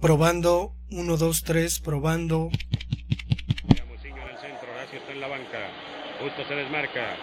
Probando, 0.00 0.72
1, 0.90 1.16
2, 1.16 1.42
3, 1.42 1.80
probando. 1.80 2.50
Muciño 3.88 4.22
en 4.22 4.28
el 4.28 4.38
centro, 4.38 4.70
Horacio 4.72 4.98
está 4.98 5.12
en 5.12 5.20
la 5.20 5.28
banca. 5.28 5.58
Justo 6.20 6.44
se 6.46 6.54
desmarca. 6.54 7.16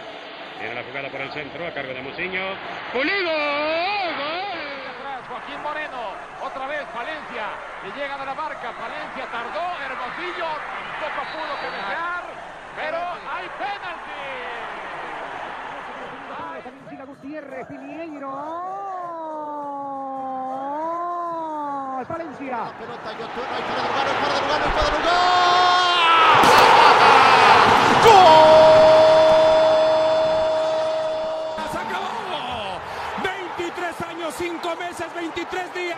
Tiene 0.59 0.75
la 0.75 0.83
jugada 0.83 1.09
por 1.09 1.21
el 1.21 1.31
centro, 1.33 1.67
a 1.67 1.73
cargo 1.73 1.93
de 1.93 2.01
Muciño. 2.01 2.41
¡Pulido! 2.91 3.29
¡Gol! 3.29 4.57
Atrás, 4.89 5.27
Joaquín 5.27 5.61
Moreno, 5.61 6.01
otra 6.41 6.67
vez 6.67 6.85
Valencia, 6.93 7.45
le 7.83 7.91
llega 7.93 8.17
de 8.17 8.25
la 8.25 8.33
marca, 8.33 8.71
Valencia 8.71 9.25
tardó, 9.31 9.65
Hermosillo 9.79 10.49
tampoco 10.99 11.21
pudo 11.33 11.53
cabecear, 11.61 12.23
pero 12.75 12.97
hay 12.97 13.47
penalti. 13.59 14.03
Gutiérrez, 17.05 17.67
Piñeiro. 22.03 22.07
Valencia. 22.07 22.57
La 22.57 22.71
pelota, 22.77 23.11
Yotun, 23.13 23.43
no 23.43 23.55
hay 23.55 23.63
fuera 23.63 23.81
de 23.81 23.87
lugar, 23.87 24.05
no 24.05 24.11
hay 24.11 24.17
fuera 24.19 24.33
de 24.33 24.41
lugar, 24.41 24.59
no 24.59 24.65
hay 24.65 24.71
fuera 24.71 24.89
de 24.89 24.93
lugar. 24.99 25.23
¡Gol! 28.03 28.51
¡Se 31.71 31.77
acabó! 31.77 32.79
23 33.23 34.01
años, 34.01 34.35
5 34.37 34.75
meses, 34.75 35.13
23 35.13 35.73
días, 35.73 35.97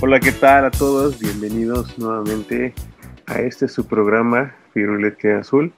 Hola, 0.00 0.20
¿qué 0.20 0.30
tal 0.30 0.64
a 0.64 0.70
todos? 0.70 1.18
Bienvenidos 1.18 1.98
nuevamente 1.98 2.72
a 3.26 3.40
este 3.40 3.66
su 3.66 3.84
programa 3.88 4.54
Firulete 4.72 5.32
Azul. 5.32 5.74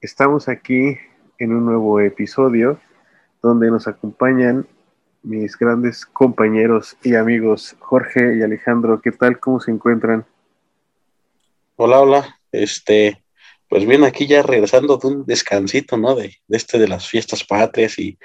Estamos 0.00 0.48
aquí 0.48 0.96
en 1.38 1.52
un 1.52 1.66
nuevo 1.66 2.00
episodio 2.00 2.80
donde 3.42 3.70
nos 3.70 3.86
acompañan 3.86 4.66
mis 5.22 5.58
grandes 5.58 6.06
compañeros 6.06 6.96
y 7.02 7.16
amigos 7.16 7.76
Jorge 7.80 8.34
y 8.38 8.42
Alejandro. 8.42 9.02
¿Qué 9.02 9.12
tal? 9.12 9.38
¿Cómo 9.38 9.60
se 9.60 9.72
encuentran? 9.72 10.24
Hola, 11.76 12.00
hola. 12.00 12.40
Este, 12.50 13.22
pues 13.68 13.84
bien, 13.84 14.04
aquí 14.04 14.26
ya 14.26 14.42
regresando 14.42 14.96
de 14.96 15.06
un 15.06 15.26
descansito, 15.26 15.98
¿no? 15.98 16.14
De, 16.14 16.34
de 16.48 16.56
este 16.56 16.78
de 16.78 16.88
las 16.88 17.06
fiestas 17.06 17.44
patrias 17.44 17.98
y, 17.98 18.18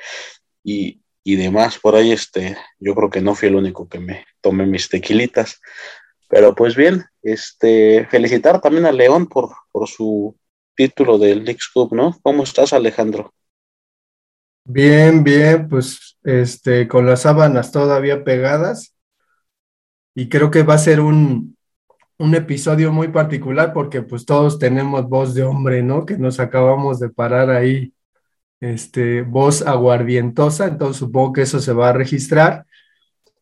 y, 0.64 1.02
y 1.24 1.36
demás. 1.36 1.78
Por 1.80 1.96
ahí, 1.96 2.12
este, 2.12 2.58
yo 2.80 2.96
creo 2.96 3.10
que 3.10 3.22
no 3.22 3.36
fui 3.36 3.50
el 3.50 3.56
único 3.56 3.88
que 3.88 4.00
me 4.00 4.26
tomé 4.42 4.66
mis 4.66 4.90
tequilitas. 4.90 5.62
Pero 6.30 6.54
pues 6.54 6.76
bien, 6.76 7.06
este, 7.24 8.08
felicitar 8.10 8.62
también 8.62 8.86
a 8.86 8.92
León 8.92 9.28
por, 9.28 9.50
por 9.72 9.88
su 9.88 10.38
título 10.76 11.18
del 11.18 11.44
League 11.44 11.60
Cup, 11.74 11.94
¿no? 11.94 12.18
¿Cómo 12.22 12.44
estás, 12.44 12.72
Alejandro? 12.72 13.34
Bien, 14.64 15.24
bien, 15.24 15.68
pues 15.68 16.18
este, 16.24 16.88
con 16.88 17.06
las 17.06 17.24
sábanas 17.24 17.72
todavía 17.72 18.24
pegadas. 18.24 18.96
Y 20.16 20.30
creo 20.30 20.52
que 20.52 20.64
va 20.64 20.76
a 20.76 20.78
ser 20.78 21.00
un, 21.00 21.58
un 22.20 22.36
episodio 22.36 22.92
muy 22.92 23.08
particular 23.08 23.74
porque 23.74 24.02
pues 24.02 24.26
todos 24.26 24.60
tenemos 24.60 25.08
voz 25.08 25.34
de 25.34 25.44
hombre, 25.44 25.82
¿no? 25.82 26.06
Que 26.06 26.18
nos 26.18 26.40
acabamos 26.40 27.00
de 27.00 27.10
parar 27.10 27.50
ahí, 27.50 27.94
este, 28.62 29.22
voz 29.22 29.62
aguardientosa, 29.62 30.68
entonces 30.68 30.98
supongo 30.98 31.34
que 31.34 31.42
eso 31.44 31.60
se 31.60 31.74
va 31.74 31.90
a 31.90 31.94
registrar. 31.94 32.66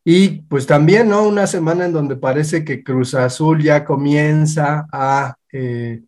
Y 0.03 0.43
pues 0.43 0.65
también, 0.67 1.09
¿no? 1.09 1.27
Una 1.27 1.47
semana 1.47 1.85
en 1.85 1.93
donde 1.93 2.15
parece 2.15 2.63
que 2.63 2.83
Cruz 2.83 3.13
Azul 3.13 3.61
ya 3.61 3.83
comienza 3.83 4.87
a, 4.91 5.35
eh, 5.51 6.01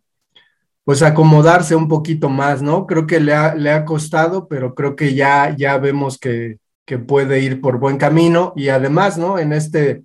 pues, 0.84 1.02
acomodarse 1.02 1.76
un 1.76 1.86
poquito 1.86 2.28
más, 2.28 2.62
¿no? 2.62 2.86
Creo 2.86 3.06
que 3.06 3.20
le 3.20 3.34
ha, 3.34 3.54
le 3.54 3.70
ha 3.70 3.84
costado, 3.84 4.48
pero 4.48 4.74
creo 4.74 4.96
que 4.96 5.14
ya, 5.14 5.54
ya 5.56 5.78
vemos 5.78 6.18
que, 6.18 6.58
que 6.86 6.98
puede 6.98 7.40
ir 7.40 7.60
por 7.60 7.78
buen 7.78 7.98
camino. 7.98 8.52
Y 8.56 8.70
además, 8.70 9.18
¿no? 9.18 9.38
En 9.38 9.52
este 9.52 10.02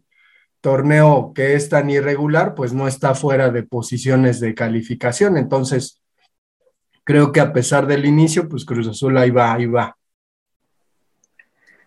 torneo 0.62 1.32
que 1.34 1.56
es 1.56 1.70
tan 1.70 1.90
irregular, 1.90 2.54
pues 2.54 2.74
no 2.74 2.88
está 2.88 3.16
fuera 3.16 3.50
de 3.50 3.64
posiciones 3.64 4.40
de 4.40 4.54
calificación. 4.54 5.38
Entonces, 5.38 6.02
creo 7.06 7.32
que 7.32 7.40
a 7.40 7.54
pesar 7.54 7.88
del 7.88 8.06
inicio, 8.06 8.50
pues 8.50 8.66
Cruz 8.66 8.90
Azul 8.90 9.18
ahí 9.18 9.32
va, 9.32 9.54
ahí 9.54 9.68
va. 9.68 9.96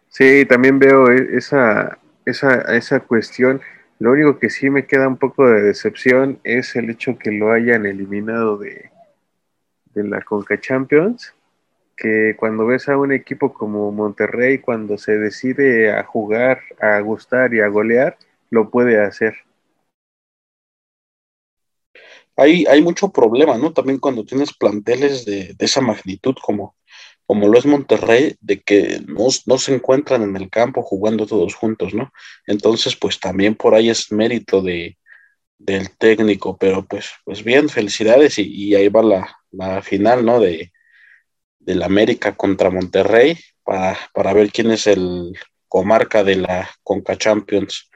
Sí, 0.08 0.46
también 0.46 0.78
veo 0.78 1.10
e- 1.10 1.36
esa, 1.36 1.98
esa, 2.24 2.62
esa 2.74 3.00
cuestión. 3.00 3.60
Lo 3.98 4.12
único 4.12 4.38
que 4.38 4.48
sí 4.48 4.70
me 4.70 4.86
queda 4.86 5.08
un 5.08 5.18
poco 5.18 5.46
de 5.46 5.60
decepción 5.60 6.38
es 6.44 6.74
el 6.76 6.88
hecho 6.88 7.18
que 7.18 7.32
lo 7.32 7.52
hayan 7.52 7.84
eliminado 7.84 8.56
de, 8.56 8.90
de 9.94 10.04
la 10.04 10.22
Conca 10.22 10.58
Champions, 10.60 11.34
que 11.96 12.36
cuando 12.38 12.64
ves 12.64 12.88
a 12.88 12.96
un 12.96 13.12
equipo 13.12 13.52
como 13.52 13.90
Monterrey, 13.90 14.58
cuando 14.58 14.98
se 14.98 15.18
decide 15.18 15.92
a 15.92 16.04
jugar, 16.04 16.60
a 16.80 17.00
gustar 17.00 17.52
y 17.54 17.60
a 17.60 17.68
golear, 17.68 18.16
lo 18.50 18.70
puede 18.70 19.00
hacer. 19.00 19.34
Hay, 22.38 22.64
hay 22.66 22.80
mucho 22.80 23.10
problema, 23.10 23.58
¿no? 23.58 23.72
También 23.72 23.98
cuando 23.98 24.24
tienes 24.24 24.54
planteles 24.54 25.24
de, 25.24 25.54
de 25.54 25.64
esa 25.66 25.80
magnitud 25.80 26.36
como, 26.40 26.76
como 27.26 27.48
lo 27.48 27.58
es 27.58 27.66
Monterrey, 27.66 28.36
de 28.40 28.62
que 28.62 29.02
no, 29.06 29.26
no, 29.46 29.58
se 29.58 29.74
encuentran 29.74 30.22
en 30.22 30.36
el 30.36 30.48
campo 30.48 30.82
jugando 30.82 31.26
todos 31.26 31.54
juntos, 31.54 31.92
¿no? 31.94 32.12
Entonces, 32.46 32.96
pues 32.96 33.20
también 33.20 33.54
por 33.54 33.74
ahí 33.74 33.90
es 33.90 34.10
mérito 34.12 34.62
de, 34.62 34.96
del 35.58 35.90
técnico, 35.98 36.56
pero 36.56 36.86
pues, 36.86 37.10
pues 37.24 37.44
bien, 37.44 37.68
felicidades 37.68 38.38
y, 38.38 38.74
ahí 38.74 38.88
va 38.88 39.02
la, 39.02 39.36
la, 39.50 39.82
final, 39.82 40.24
¿no? 40.24 40.40
De, 40.40 40.72
del 41.58 41.82
América 41.82 42.36
contra 42.36 42.70
Monterrey 42.70 43.36
para, 43.64 43.98
para 44.14 44.32
ver 44.32 44.50
quién 44.50 44.70
es 44.70 44.86
el 44.86 45.32
comarca 45.68 46.24
de 46.24 46.36
la 46.36 46.70
Conca 46.82 47.16
Champions. 47.18 47.90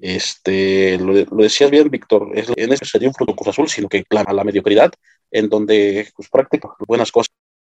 Este, 0.00 0.98
lo, 0.98 1.12
lo 1.12 1.42
decías 1.42 1.70
bien, 1.70 1.90
Víctor, 1.90 2.30
es, 2.34 2.50
en 2.56 2.72
eso 2.72 2.84
sería 2.84 3.08
un 3.08 3.14
fruto 3.14 3.34
Cruz 3.34 3.48
Azul, 3.48 3.68
sino 3.68 3.88
que 3.88 4.04
clama 4.04 4.32
la 4.32 4.44
mediocridad, 4.44 4.92
en 5.30 5.48
donde 5.48 6.08
pues 6.16 6.28
prácticamente 6.28 6.84
buenas 6.86 7.12
cosas. 7.12 7.30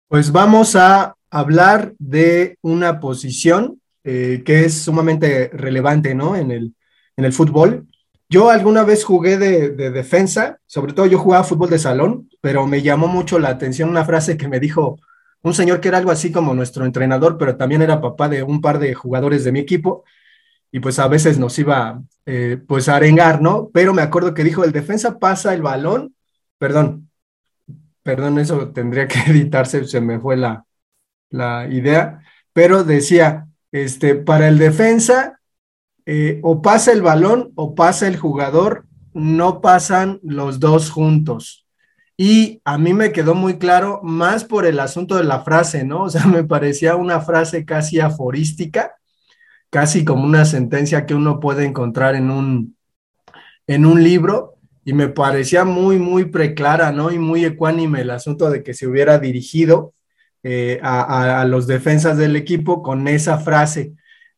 Pues 0.07 0.31
vamos 0.31 0.75
a 0.75 1.16
hablar 1.29 1.94
de 1.97 2.57
una 2.61 3.00
posición 3.00 3.81
eh, 4.03 4.44
que 4.45 4.66
es 4.66 4.84
sumamente 4.84 5.50
relevante, 5.53 6.13
¿no? 6.13 6.35
En 6.35 6.51
el, 6.51 6.73
en 7.17 7.25
el 7.25 7.34
fútbol. 7.34 7.88
Yo 8.29 8.50
alguna 8.50 8.84
vez 8.84 9.03
jugué 9.03 9.38
de, 9.38 9.69
de, 9.69 9.91
defensa, 9.91 10.59
sobre 10.66 10.94
todo 10.94 11.05
yo 11.05 11.19
jugaba 11.19 11.44
fútbol 11.44 11.69
de 11.69 11.79
salón, 11.79 12.29
pero 12.41 12.66
me 12.66 12.81
llamó 12.81 13.07
mucho 13.07 13.38
la 13.38 13.50
atención 13.50 13.90
una 13.90 14.05
frase 14.05 14.38
que 14.38 14.47
me 14.47 14.59
dijo 14.59 14.97
un 15.44 15.53
señor 15.53 15.81
que 15.81 15.90
era 15.90 15.97
algo 15.97 16.11
así 16.11 16.31
como 16.31 16.53
nuestro 16.53 16.85
entrenador, 16.85 17.38
pero 17.38 17.57
también 17.57 17.81
era 17.81 18.01
papá 18.01 18.29
de 18.29 18.44
un 18.44 18.61
par 18.61 18.79
de 18.79 18.94
jugadores 18.94 19.44
de 19.44 19.51
mi 19.51 19.59
equipo, 19.59 20.03
y 20.73 20.79
pues 20.79 20.97
a 20.97 21.07
veces 21.07 21.38
nos 21.38 21.57
iba 21.59 22.01
eh, 22.25 22.57
pues 22.67 22.89
a 22.89 22.95
arengar, 22.95 23.44
¿no? 23.44 23.69
Pero 23.72 23.94
me 23.94 24.01
acuerdo 24.01 24.34
que 24.34 24.44
dijo, 24.44 24.63
el 24.63 24.72
defensa 24.72 25.19
pasa 25.19 25.53
el 25.53 25.61
balón, 25.61 26.16
perdón, 26.57 27.11
perdón, 28.01 28.39
eso 28.39 28.69
tendría 28.69 29.07
que 29.07 29.19
editarse, 29.31 29.85
se 29.85 30.01
me 30.01 30.19
fue 30.19 30.35
la, 30.35 30.66
la 31.29 31.67
idea, 31.69 32.23
pero 32.53 32.84
decía, 32.84 33.47
este, 33.72 34.16
para 34.16 34.47
el 34.47 34.58
defensa, 34.58 35.40
eh, 36.08 36.40
o 36.41 36.64
pasa 36.64 36.91
el 36.91 37.03
balón 37.03 37.52
o 37.53 37.76
pasa 37.76 38.08
el 38.08 38.17
jugador, 38.17 38.87
no 39.14 39.61
pasan 39.61 40.19
los 40.23 40.59
dos 40.59 40.90
juntos. 40.90 41.67
Y 42.17 42.61
a 42.66 42.79
mí 42.79 42.96
me 42.96 43.11
quedó 43.11 43.35
muy 43.35 43.59
claro, 43.59 43.99
más 44.02 44.43
por 44.43 44.66
el 44.66 44.79
asunto 44.79 45.17
de 45.17 45.23
la 45.23 45.41
frase, 45.41 45.84
¿no? 45.84 46.05
O 46.05 46.09
sea, 46.09 46.26
me 46.26 46.43
parecía 46.43 46.96
una 46.96 47.22
frase 47.22 47.64
casi 47.64 47.99
aforística, 47.99 48.96
casi 49.73 50.05
como 50.05 50.23
una 50.23 50.46
sentencia 50.46 51.08
que 51.08 51.16
uno 51.16 51.40
puede 51.40 51.66
encontrar 51.66 52.14
en 52.14 52.29
un, 52.29 52.78
en 53.66 53.87
un 53.87 54.03
libro, 54.03 54.53
y 54.85 54.93
me 54.93 55.08
parecía 55.08 55.66
muy, 55.66 55.97
muy 55.97 56.25
preclara, 56.25 56.91
¿no? 56.91 57.11
Y 57.11 57.17
muy 57.17 57.43
ecuánime 57.43 58.02
el 58.02 58.11
asunto 58.11 58.52
de 58.52 58.61
que 58.61 58.75
se 58.75 58.85
hubiera 58.85 59.17
dirigido 59.17 59.96
eh, 60.43 60.79
a, 60.84 61.41
a, 61.41 61.46
los 61.46 61.66
defensas 61.66 62.20
del 62.20 62.35
equipo 62.35 62.84
con 62.84 63.08
esa 63.08 63.40
frase. 63.40 63.93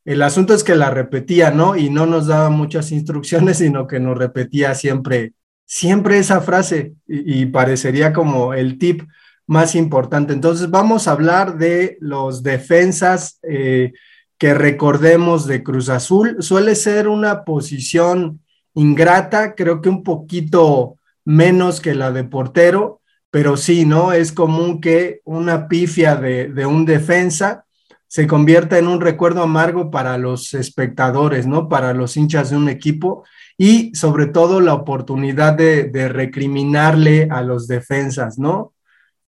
El 0.06 0.22
asunto 0.22 0.54
es 0.54 0.64
que 0.64 0.76
la 0.76 0.90
repetía, 0.90 1.52
¿no? 1.52 1.76
Y 1.76 1.90
no 1.90 2.06
nos 2.06 2.28
daba 2.28 2.50
muchas 2.50 2.94
instrucciones, 2.94 3.58
sino 3.64 3.88
que 3.88 4.00
nos 4.00 4.18
repetía 4.18 4.74
siempre, 4.74 5.34
siempre 5.66 6.18
esa 6.18 6.40
frase 6.40 6.94
y, 7.08 7.48
parecería 7.48 8.14
como 8.14 8.54
el 8.54 8.78
tip 8.78 9.02
más 9.48 9.76
importante. 9.76 10.32
Entonces 10.32 10.70
vamos 10.70 11.10
a 11.10 11.12
hablar 11.12 11.58
de 11.58 11.98
los 12.00 12.42
defensas 12.42 13.38
eh, 13.44 13.92
que 14.38 14.54
recordemos 14.54 15.48
de 15.48 15.64
Cruz 15.64 15.90
Azul. 15.90 16.38
Suele 16.40 16.76
ser 16.76 17.08
una 17.08 17.44
posición 17.44 18.42
ingrata, 18.74 19.56
creo 19.56 19.82
que 19.82 19.90
un 19.90 20.04
poquito 20.04 20.98
menos 21.24 21.82
que 21.82 21.96
la 21.96 22.12
de 22.12 22.24
portero, 22.24 23.02
pero 23.32 23.58
sí, 23.58 23.86
¿no? 23.86 24.14
Es 24.14 24.32
común 24.32 24.82
que 24.82 25.22
una 25.26 25.68
pifia 25.68 26.16
de, 26.16 26.50
de 26.50 26.66
un 26.66 26.86
defensa 26.86 27.66
se 28.08 28.28
convierta 28.28 28.78
en 28.78 28.88
un 28.88 29.02
recuerdo 29.02 29.44
amargo 29.44 29.92
para 29.92 30.18
los 30.18 30.54
espectadores, 30.54 31.48
¿no? 31.48 31.68
Para 31.68 31.94
los 31.94 32.16
hinchas 32.16 32.50
de 32.50 32.58
un 32.58 32.70
equipo 32.70 33.26
y 33.58 33.94
sobre 33.96 34.28
todo 34.28 34.60
la 34.62 34.74
oportunidad 34.74 35.54
de, 35.54 36.08
recriminarle 36.10 37.28
a 37.32 37.42
los 37.42 37.68
defensas, 37.68 38.38
¿no? 38.38 38.74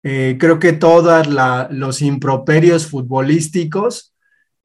Eh, 0.04 0.38
creo 0.40 0.60
que 0.60 0.74
todos 0.74 1.28
los 1.72 2.02
improperios 2.02 2.88
futbolísticos 2.88 4.15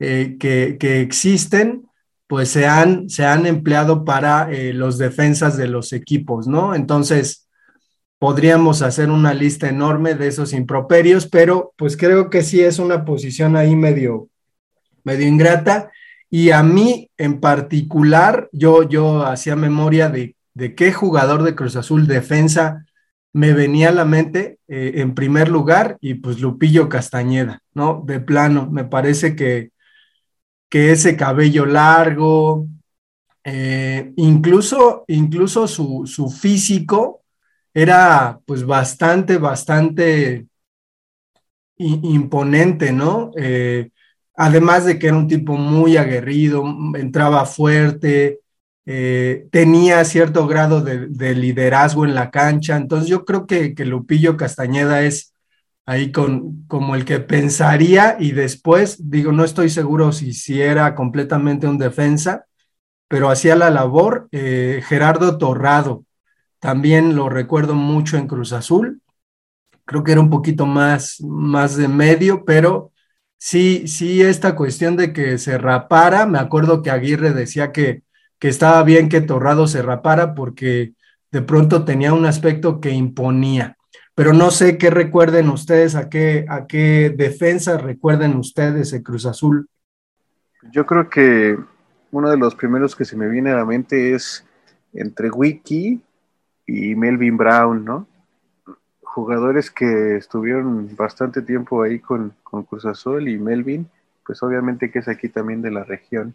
eh, 0.01 0.37
que, 0.41 0.77
que, 0.81 1.01
existen, 1.01 1.87
pues 2.27 2.49
se 2.49 2.67
han, 2.67 3.09
se 3.09 3.25
han 3.25 3.47
empleado 3.47 4.05
para 4.05 4.51
eh, 4.51 4.73
los 4.73 4.99
defensas 4.99 5.57
de 5.57 5.69
los 5.69 5.93
equipos, 5.93 6.49
¿no? 6.49 6.75
Entonces, 6.75 7.49
podríamos 8.19 8.83
hacer 8.83 9.11
una 9.11 9.35
lista 9.35 9.69
enorme 9.69 10.15
de 10.15 10.29
esos 10.29 10.53
improperios, 10.53 11.27
pero 11.27 11.73
pues 11.77 11.97
creo 11.97 12.31
que 12.31 12.43
sí 12.43 12.61
es 12.61 12.79
una 12.79 13.05
posición 13.05 13.57
ahí 13.57 13.77
medio, 13.77 14.29
medio 15.05 15.27
ingrata. 15.27 15.91
Y 16.29 16.51
a 16.51 16.63
mí 16.63 17.11
en 17.17 17.41
particular, 17.41 18.49
yo, 18.53 18.89
yo 18.89 19.25
hacía 19.25 19.57
memoria 19.57 20.09
de, 20.09 20.37
de 20.55 20.75
qué 20.75 20.93
jugador 20.93 21.43
de 21.43 21.55
Cruz 21.55 21.77
Azul 21.77 22.07
defensa 22.07 22.85
me 23.33 23.53
venía 23.53 23.91
a 23.91 23.93
la 23.93 24.05
mente 24.05 24.59
eh, 24.69 24.93
en 24.97 25.15
primer 25.15 25.49
lugar 25.49 25.97
y 26.01 26.15
pues 26.15 26.41
Lupillo 26.41 26.89
Castañeda, 26.89 27.63
¿no? 27.75 28.03
De 28.07 28.21
plano, 28.21 28.69
me 28.71 28.85
parece 28.85 29.37
que, 29.37 29.71
que 30.71 30.93
ese 30.93 31.17
cabello 31.17 31.67
largo, 31.67 32.67
eh, 33.45 34.13
incluso, 34.17 35.05
incluso 35.09 35.67
su, 35.69 36.07
su, 36.07 36.31
físico 36.31 37.23
era 37.75 38.41
pues 38.47 38.65
bastante, 38.65 39.39
bastante 39.39 40.47
imponente, 41.77 42.93
¿no? 42.93 43.33
Eh, 43.37 43.91
además 44.37 44.85
de 44.85 44.99
que 44.99 45.09
era 45.09 45.17
un 45.17 45.29
tipo 45.29 45.57
muy 45.57 45.97
aguerrido, 45.97 46.65
entraba 46.95 47.47
fuerte, 47.47 48.41
eh, 48.87 49.49
tenía 49.51 50.05
cierto 50.05 50.47
grado 50.47 50.83
de, 50.83 51.07
de, 51.09 51.35
liderazgo 51.35 52.05
en 52.05 52.15
la 52.15 52.31
cancha. 52.31 52.77
Entonces 52.77 53.09
yo 53.09 53.25
creo 53.25 53.47
que, 53.47 53.75
que, 53.75 53.85
Lupillo 53.85 54.37
Castañeda 54.37 55.03
es 55.03 55.35
ahí 55.87 56.13
con, 56.13 56.65
como 56.67 56.95
el 56.95 57.05
que 57.05 57.21
pensaría 57.21 58.17
y 58.19 58.33
después, 58.33 59.11
digo, 59.11 59.33
no 59.33 59.45
estoy 59.45 59.71
seguro 59.71 60.13
si, 60.13 60.33
si 60.33 60.61
era 60.61 60.95
completamente 60.95 61.67
un 61.67 61.79
defensa, 61.79 62.47
pero 63.09 63.31
hacía 63.31 63.57
la 63.57 63.71
labor. 63.71 64.29
Eh, 64.33 64.83
Gerardo 64.87 65.39
Torrado, 65.39 66.05
también 66.61 67.17
lo 67.17 67.29
recuerdo 67.29 67.75
mucho 67.75 68.17
en 68.17 68.29
Cruz 68.29 68.53
Azul. 68.53 69.03
Creo 69.85 70.05
que 70.05 70.13
era 70.13 70.21
un 70.21 70.31
poquito 70.31 70.67
más, 70.67 71.21
más 71.21 71.77
de 71.77 71.89
medio, 71.89 72.45
pero 72.45 72.93
sí, 73.39 73.89
sí, 73.89 74.23
esta 74.23 74.55
cuestión 74.55 74.97
de 74.97 75.13
que 75.13 75.39
se 75.39 75.59
rapara, 75.59 76.27
me 76.27 76.39
acuerdo 76.39 76.83
que 76.83 76.91
Aguirre 76.91 77.33
decía 77.33 77.73
que 77.73 78.05
que 78.41 78.49
estaba 78.49 78.83
bien 78.83 79.09
que 79.09 79.21
Torrado 79.21 79.69
se 79.69 79.83
rapara 79.83 80.35
porque 80.35 80.95
de 81.31 81.43
pronto 81.43 81.85
tenía 81.85 82.13
un 82.13 82.25
aspecto 82.25 82.81
que 82.81 82.91
imponía. 82.91 83.77
Pero 84.21 84.35
no 84.35 84.51
sé 84.51 84.77
qué 84.77 84.91
recuerden 84.91 85.49
ustedes, 85.49 85.95
a 85.95 86.11
qué, 86.11 86.45
a 86.47 86.67
qué 86.67 87.09
defensa 87.09 87.79
recuerden 87.79 88.37
ustedes 88.37 88.93
el 88.93 89.03
Cruz 89.03 89.25
Azul. 89.25 89.67
Yo 90.71 90.85
creo 90.85 91.09
que 91.09 91.57
uno 92.11 92.29
de 92.29 92.37
los 92.37 92.55
primeros 92.55 92.95
que 92.95 93.07
se 93.07 93.17
me 93.17 93.31
viene 93.31 93.51
a 93.51 93.57
la 93.57 93.65
mente 93.65 94.13
es 94.13 94.45
entre 94.93 95.31
Wiki 95.31 96.03
y 96.67 96.95
Melvin 96.97 97.39
Brown, 97.39 97.83
¿no? 97.83 98.07
Jugadores 99.01 99.71
que 99.71 100.17
estuvieron 100.17 100.95
bastante 100.97 101.41
tiempo 101.41 101.83
ahí 101.83 101.99
con, 101.99 102.35
con 102.43 102.65
Cruz 102.65 102.85
Azul 102.85 103.27
y 103.27 103.39
Melvin, 103.39 103.89
pues 104.27 104.43
obviamente 104.43 104.91
que 104.91 104.99
es 104.99 105.09
aquí 105.09 105.31
también 105.31 105.63
de 105.63 105.71
la 105.71 105.85
región. 105.85 106.35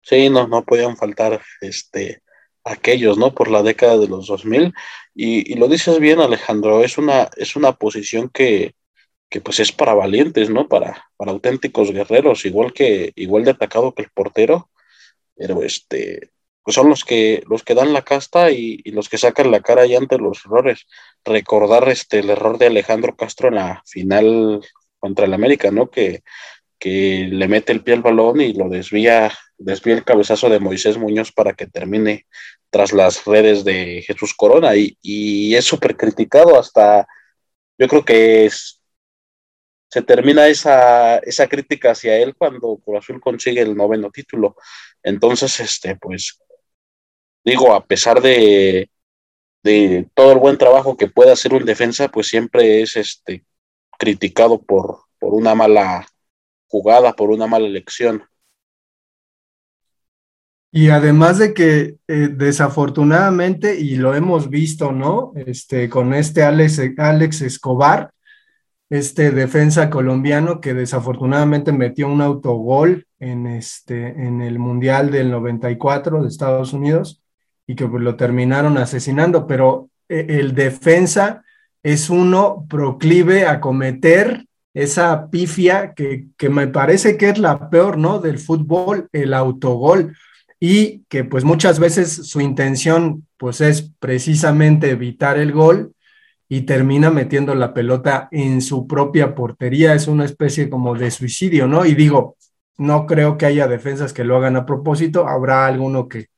Sí, 0.00 0.28
no, 0.28 0.48
no 0.48 0.64
podían 0.64 0.96
faltar 0.96 1.40
este, 1.60 2.22
aquellos, 2.64 3.18
¿no? 3.18 3.34
Por 3.34 3.50
la 3.50 3.62
década 3.62 3.98
de 3.98 4.08
los 4.08 4.26
2000. 4.26 4.72
Y, 5.14 5.52
y 5.52 5.56
lo 5.56 5.68
dices 5.68 5.98
bien, 5.98 6.20
Alejandro, 6.20 6.82
es 6.84 6.98
una, 6.98 7.28
es 7.36 7.56
una 7.56 7.72
posición 7.72 8.28
que, 8.28 8.74
que 9.28 9.40
pues 9.40 9.60
es 9.60 9.72
para 9.72 9.94
valientes, 9.94 10.50
¿no? 10.50 10.68
Para, 10.68 11.06
para 11.16 11.32
auténticos 11.32 11.90
guerreros, 11.92 12.44
igual 12.44 12.72
que, 12.72 13.12
igual 13.16 13.44
de 13.44 13.52
atacado 13.52 13.94
que 13.94 14.02
el 14.02 14.10
portero, 14.10 14.70
pero 15.34 15.62
este, 15.62 16.30
pues 16.62 16.74
son 16.74 16.88
los 16.88 17.04
que, 17.04 17.42
los 17.48 17.62
que 17.62 17.74
dan 17.74 17.92
la 17.92 18.02
casta 18.02 18.50
y, 18.50 18.80
y 18.84 18.92
los 18.92 19.08
que 19.08 19.18
sacan 19.18 19.50
la 19.50 19.60
cara 19.60 19.82
ahí 19.82 19.94
ante 19.96 20.18
los 20.18 20.44
errores. 20.44 20.86
Recordar 21.24 21.88
este, 21.88 22.20
el 22.20 22.30
error 22.30 22.58
de 22.58 22.66
Alejandro 22.66 23.16
Castro 23.16 23.48
en 23.48 23.56
la 23.56 23.82
final 23.86 24.60
contra 24.98 25.26
el 25.26 25.34
América, 25.34 25.70
¿no? 25.70 25.90
Que, 25.90 26.22
que 26.78 27.28
le 27.30 27.48
mete 27.48 27.72
el 27.72 27.82
pie 27.82 27.94
al 27.94 28.02
balón 28.02 28.40
y 28.40 28.52
lo 28.54 28.68
desvía 28.68 29.32
desvía 29.62 29.94
el 29.94 30.04
cabezazo 30.04 30.48
de 30.48 30.60
Moisés 30.60 30.98
Muñoz 30.98 31.32
para 31.32 31.54
que 31.54 31.66
termine 31.66 32.26
tras 32.70 32.92
las 32.92 33.24
redes 33.24 33.64
de 33.64 34.02
Jesús 34.06 34.34
Corona 34.34 34.72
y, 34.76 35.54
es 35.54 35.64
súper 35.64 35.96
criticado 35.96 36.58
hasta, 36.58 37.06
yo 37.78 37.88
creo 37.88 38.04
que 38.04 38.46
es, 38.46 38.80
se 39.90 40.02
termina 40.02 40.48
esa, 40.48 41.18
esa 41.18 41.48
crítica 41.48 41.92
hacia 41.92 42.16
él 42.16 42.34
cuando 42.36 42.78
Cruz 42.78 42.98
Azul 42.98 43.20
consigue 43.20 43.60
el 43.60 43.76
noveno 43.76 44.10
título. 44.10 44.56
Entonces, 45.02 45.60
este, 45.60 45.96
pues, 45.96 46.38
digo, 47.44 47.74
a 47.74 47.84
pesar 47.86 48.22
de, 48.22 48.90
de 49.62 50.08
todo 50.14 50.32
el 50.32 50.38
buen 50.38 50.58
trabajo 50.58 50.96
que 50.96 51.08
puede 51.08 51.32
hacer 51.32 51.52
un 51.54 51.64
defensa, 51.64 52.08
pues 52.08 52.28
siempre 52.28 52.82
es 52.82 52.96
este, 52.96 53.44
criticado 53.98 54.62
por, 54.62 55.04
por 55.18 55.34
una 55.34 55.54
mala 55.54 56.06
jugada, 56.66 57.12
por 57.12 57.30
una 57.30 57.46
mala 57.46 57.66
elección. 57.66 58.24
Y 60.74 60.88
además 60.88 61.36
de 61.36 61.52
que 61.52 61.96
eh, 62.08 62.30
desafortunadamente, 62.34 63.78
y 63.78 63.96
lo 63.96 64.14
hemos 64.14 64.48
visto, 64.48 64.90
¿no? 64.90 65.32
Este, 65.36 65.90
con 65.90 66.14
este 66.14 66.44
Alex, 66.44 66.80
Alex 66.96 67.42
Escobar, 67.42 68.10
este 68.88 69.32
defensa 69.32 69.90
colombiano 69.90 70.60
que 70.62 70.72
desafortunadamente 70.72 71.72
metió 71.72 72.08
un 72.08 72.22
autogol 72.22 73.06
en, 73.20 73.46
este, 73.46 74.08
en 74.08 74.40
el 74.40 74.58
Mundial 74.58 75.10
del 75.10 75.30
94 75.30 76.22
de 76.22 76.28
Estados 76.28 76.72
Unidos 76.72 77.22
y 77.66 77.74
que 77.74 77.86
pues, 77.86 78.02
lo 78.02 78.16
terminaron 78.16 78.78
asesinando, 78.78 79.46
pero 79.46 79.90
eh, 80.08 80.26
el 80.28 80.54
defensa 80.54 81.42
es 81.82 82.08
uno 82.08 82.64
proclive 82.68 83.46
a 83.46 83.60
cometer 83.60 84.46
esa 84.72 85.28
pifia 85.28 85.92
que, 85.92 86.28
que 86.38 86.48
me 86.48 86.66
parece 86.66 87.18
que 87.18 87.28
es 87.28 87.38
la 87.38 87.68
peor, 87.68 87.98
¿no? 87.98 88.20
Del 88.20 88.38
fútbol, 88.38 89.08
el 89.12 89.34
autogol 89.34 90.14
y 90.64 91.02
que 91.08 91.24
pues 91.24 91.42
muchas 91.42 91.80
veces 91.80 92.12
su 92.28 92.40
intención 92.40 93.26
pues 93.36 93.60
es 93.60 93.90
precisamente 93.98 94.90
evitar 94.90 95.36
el 95.36 95.50
gol 95.50 95.92
y 96.48 96.60
termina 96.60 97.10
metiendo 97.10 97.52
la 97.56 97.74
pelota 97.74 98.28
en 98.30 98.62
su 98.62 98.86
propia 98.86 99.34
portería, 99.34 99.92
es 99.92 100.06
una 100.06 100.24
especie 100.24 100.70
como 100.70 100.94
de 100.94 101.10
suicidio, 101.10 101.66
¿no? 101.66 101.84
Y 101.84 101.96
digo, 101.96 102.36
no 102.78 103.06
creo 103.06 103.36
que 103.36 103.46
haya 103.46 103.66
defensas 103.66 104.12
que 104.12 104.22
lo 104.22 104.36
hagan 104.36 104.54
a 104.54 104.64
propósito, 104.64 105.26
habrá 105.26 105.66
alguno 105.66 106.06
que, 106.06 106.28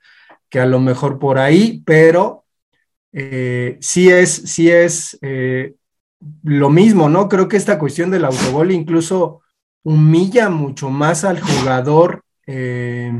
que 0.48 0.58
a 0.58 0.64
lo 0.64 0.80
mejor 0.80 1.18
por 1.18 1.38
ahí, 1.38 1.82
pero 1.84 2.46
eh, 3.12 3.76
sí 3.82 4.08
es, 4.08 4.30
sí 4.30 4.70
es 4.70 5.18
eh, 5.20 5.74
lo 6.44 6.70
mismo, 6.70 7.10
¿no? 7.10 7.28
Creo 7.28 7.46
que 7.46 7.58
esta 7.58 7.78
cuestión 7.78 8.10
del 8.10 8.24
autogol 8.24 8.72
incluso 8.72 9.42
humilla 9.82 10.48
mucho 10.48 10.88
más 10.88 11.24
al 11.24 11.42
jugador. 11.42 12.24
Eh, 12.46 13.12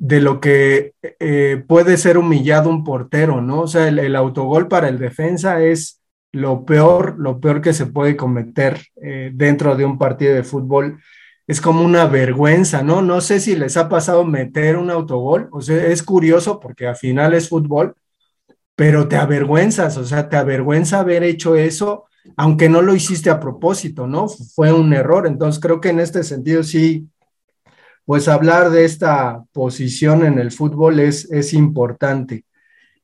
de 0.00 0.20
lo 0.22 0.40
que 0.40 0.94
eh, 1.20 1.62
puede 1.68 1.98
ser 1.98 2.16
humillado 2.16 2.70
un 2.70 2.84
portero, 2.84 3.42
¿no? 3.42 3.60
O 3.60 3.66
sea, 3.68 3.86
el, 3.86 4.16
autogol 4.16 4.66
para 4.66 4.88
el 4.88 4.98
defensa 4.98 5.62
es 5.62 6.00
lo 6.32 6.64
peor, 6.64 7.16
lo 7.18 7.38
peor 7.38 7.60
que 7.60 7.74
se 7.74 7.84
puede 7.84 8.16
cometer 8.16 8.80
eh, 9.02 9.30
dentro 9.34 9.76
de 9.76 9.84
un 9.84 9.98
partido 9.98 10.34
de 10.34 10.42
fútbol. 10.42 11.00
Es 11.46 11.60
como 11.60 11.82
una 11.84 12.06
vergüenza, 12.06 12.82
¿no? 12.82 13.02
No 13.02 13.20
sé 13.20 13.40
si 13.40 13.54
les 13.56 13.76
ha 13.76 13.90
pasado 13.90 14.24
meter 14.24 14.78
un 14.78 14.90
autogol, 14.90 15.50
o 15.52 15.60
sea, 15.60 15.86
es 15.86 16.02
curioso 16.02 16.60
porque 16.60 16.86
al 16.86 16.96
final 16.96 17.34
es 17.34 17.50
fútbol, 17.50 17.94
pero 18.74 19.06
te 19.06 19.16
avergüenzas, 19.16 19.98
o 19.98 20.06
sea, 20.06 20.30
te 20.30 20.36
avergüenza 20.38 21.00
haber 21.00 21.24
hecho 21.24 21.56
eso, 21.56 22.06
aunque 22.38 22.70
no 22.70 22.80
lo 22.80 22.94
hiciste 22.94 23.28
a 23.28 23.38
propósito, 23.38 24.06
¿no? 24.06 24.28
Fue 24.28 24.72
un 24.72 24.94
error. 24.94 25.26
Entonces 25.26 25.60
creo 25.60 25.78
que 25.78 25.90
en 25.90 26.00
este 26.00 26.24
sentido 26.24 26.62
sí, 26.62 27.06
pues 28.04 28.28
hablar 28.28 28.70
de 28.70 28.84
esta 28.84 29.44
posición 29.52 30.24
en 30.24 30.38
el 30.38 30.52
fútbol 30.52 31.00
es, 31.00 31.30
es 31.30 31.52
importante. 31.52 32.44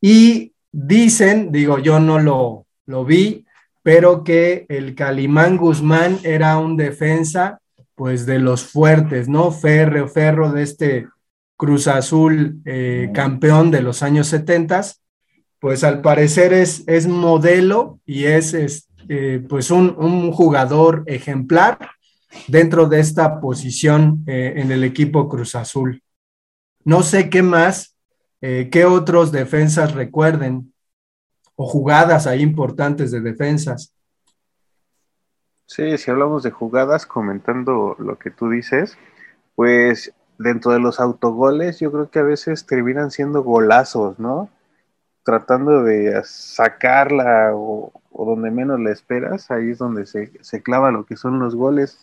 Y 0.01 0.53
dicen, 0.73 1.53
digo, 1.53 1.79
yo 1.79 2.01
no 2.01 2.19
lo, 2.19 2.67
lo 2.87 3.05
vi, 3.05 3.45
pero 3.83 4.25
que 4.25 4.67
el 4.69 4.95
Calimán 4.95 5.57
Guzmán 5.57 6.19
era 6.25 6.59
un 6.59 6.77
defensa 6.77 7.61
pues 7.95 8.27
de 8.27 8.39
los 8.39 8.65
fuertes, 8.65 9.29
¿no? 9.29 9.51
Ferro, 9.51 10.07
ferro 10.09 10.53
de 10.53 10.63
este 10.63 11.07
Cruz 11.57 11.89
Azul 11.89 12.61
eh, 12.65 13.11
campeón 13.15 13.71
de 13.71 13.81
los 13.81 14.03
años 14.03 14.27
70, 14.29 14.83
pues 15.59 15.83
al 15.85 16.03
parecer 16.03 16.53
es, 16.53 16.85
es 16.87 17.07
modelo 17.07 17.99
y 18.05 18.25
es, 18.25 18.55
eh, 19.09 19.43
pues 19.49 19.71
un, 19.71 19.95
un, 19.99 20.31
jugador 20.33 21.03
ejemplar 21.07 21.79
dentro 22.49 22.87
de 22.87 23.01
esta 23.01 23.41
posición 23.41 24.25
eh, 24.27 24.55
en 24.57 24.73
el 24.73 24.85
equipo 24.85 25.29
Cruz 25.29 25.55
Azul. 25.55 26.03
No 26.85 27.03
sé 27.03 27.31
qué 27.31 27.43
más, 27.43 27.97
qué 28.41 28.85
otros 28.85 29.33
defensas 29.33 29.93
recuerden 29.93 30.73
o 31.57 31.67
jugadas 31.67 32.29
ahí 32.29 32.43
importantes 32.43 33.11
de 33.11 33.21
defensas. 33.21 33.93
Sí, 35.67 35.99
si 35.99 36.11
hablamos 36.13 36.45
de 36.45 36.53
jugadas, 36.53 37.07
comentando 37.07 37.97
lo 37.99 38.19
que 38.19 38.31
tú 38.31 38.51
dices, 38.51 38.97
pues 39.57 40.15
dentro 40.39 40.71
de 40.73 40.79
los 40.79 41.01
autogoles 41.01 41.81
yo 41.81 41.91
creo 41.91 42.11
que 42.11 42.21
a 42.21 42.25
veces 42.25 42.67
terminan 42.67 43.11
siendo 43.11 43.43
golazos, 43.43 44.19
¿no? 44.21 44.49
Tratando 45.25 45.83
de 45.83 46.23
sacarla 46.25 47.51
o, 47.53 47.93
donde 48.13 48.51
menos 48.53 48.79
la 48.79 48.93
esperas, 48.93 49.51
ahí 49.51 49.71
es 49.71 49.79
donde 49.79 50.07
se, 50.07 50.63
clava 50.63 50.93
lo 50.93 51.05
que 51.05 51.17
son 51.17 51.41
los 51.41 51.57
goles. 51.57 51.99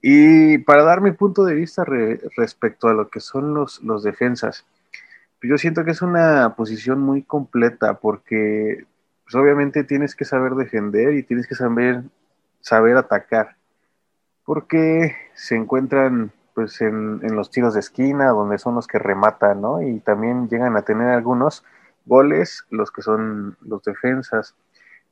Y 0.00 0.58
para 0.58 0.84
dar 0.84 1.00
mi 1.00 1.12
punto 1.12 1.44
de 1.44 1.54
vista 1.54 1.84
respecto 1.84 2.88
a 2.88 2.94
lo 2.94 3.08
que 3.08 3.20
son 3.20 3.54
los, 3.54 3.82
los 3.82 4.02
defensas, 4.02 4.64
yo 5.42 5.56
siento 5.58 5.84
que 5.84 5.92
es 5.92 6.02
una 6.02 6.54
posición 6.56 7.00
muy 7.00 7.22
completa 7.22 7.94
porque 7.94 8.86
pues 9.24 9.34
obviamente 9.34 9.84
tienes 9.84 10.14
que 10.16 10.24
saber 10.24 10.54
defender 10.54 11.12
y 11.12 11.22
tienes 11.22 11.46
que 11.46 11.54
saber, 11.54 12.02
saber 12.60 12.96
atacar. 12.96 13.56
Porque 14.44 15.14
se 15.34 15.54
encuentran 15.54 16.32
pues 16.54 16.80
en, 16.80 17.20
los 17.36 17.50
tiros 17.50 17.74
de 17.74 17.80
esquina, 17.80 18.30
donde 18.30 18.58
son 18.58 18.74
los 18.74 18.86
que 18.86 18.98
rematan, 18.98 19.60
¿no? 19.60 19.82
Y 19.82 20.00
también 20.00 20.48
llegan 20.48 20.76
a 20.76 20.82
tener 20.82 21.10
algunos 21.10 21.62
goles, 22.06 22.64
los 22.70 22.90
que 22.90 23.02
son 23.02 23.56
los 23.60 23.84
defensas. 23.84 24.56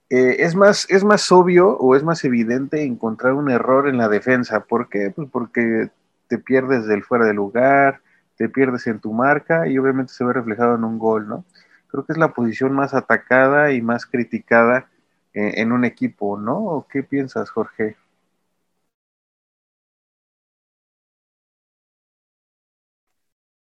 Eh, 0.09 0.37
es, 0.45 0.55
más, 0.55 0.87
es 0.89 1.03
más 1.05 1.31
obvio 1.33 1.71
o 1.79 1.97
es 1.97 2.05
más 2.05 2.25
evidente 2.25 2.83
encontrar 2.85 3.33
un 3.35 3.51
error 3.51 3.89
en 3.89 3.99
la 3.99 4.09
defensa. 4.09 4.61
¿Por 4.65 4.89
qué? 4.89 5.11
Pues 5.15 5.29
porque 5.31 5.91
te 6.29 6.39
pierdes 6.39 6.87
del 6.87 7.03
fuera 7.05 7.27
de 7.27 7.35
lugar, 7.35 8.01
te 8.37 8.49
pierdes 8.49 8.87
en 8.87 9.01
tu 9.01 9.13
marca 9.13 9.67
y 9.69 9.79
obviamente 9.79 10.13
se 10.13 10.25
ve 10.25 10.33
reflejado 10.33 10.77
en 10.77 10.85
un 10.85 10.99
gol, 10.99 11.29
¿no? 11.29 11.45
Creo 11.89 12.05
que 12.05 12.13
es 12.13 12.19
la 12.19 12.35
posición 12.35 12.73
más 12.73 12.95
atacada 12.95 13.73
y 13.73 13.83
más 13.83 14.07
criticada 14.07 14.89
en, 15.33 15.59
en 15.59 15.73
un 15.73 15.85
equipo, 15.85 16.39
¿no? 16.39 16.87
¿Qué 16.91 17.03
piensas, 17.03 17.51
Jorge? 17.51 17.97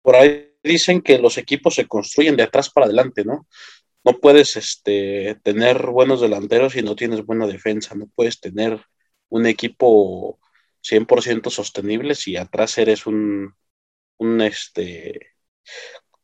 Por 0.03 0.17
ahí 0.17 0.51
dicen 0.63 1.01
que 1.03 1.19
los 1.19 1.39
equipos 1.39 1.75
se 1.75 1.87
construyen 1.89 2.37
de 2.37 2.43
atrás 2.45 2.71
para 2.71 2.87
adelante, 2.87 3.25
¿no? 3.25 3.47
No 4.04 4.18
puedes 4.18 4.56
este, 4.56 5.37
tener 5.42 5.87
buenos 5.87 6.21
delanteros 6.21 6.73
si 6.73 6.82
no 6.82 6.97
tienes 6.97 7.25
buena 7.25 7.47
defensa, 7.47 7.94
no 7.94 8.09
puedes 8.14 8.40
tener 8.40 8.80
un 9.28 9.47
equipo 9.47 10.40
100% 10.82 11.50
sostenible 11.50 12.14
si 12.14 12.37
atrás 12.37 12.76
eres 12.78 13.06
un, 13.06 13.54
un 14.18 14.40
este, 14.40 15.32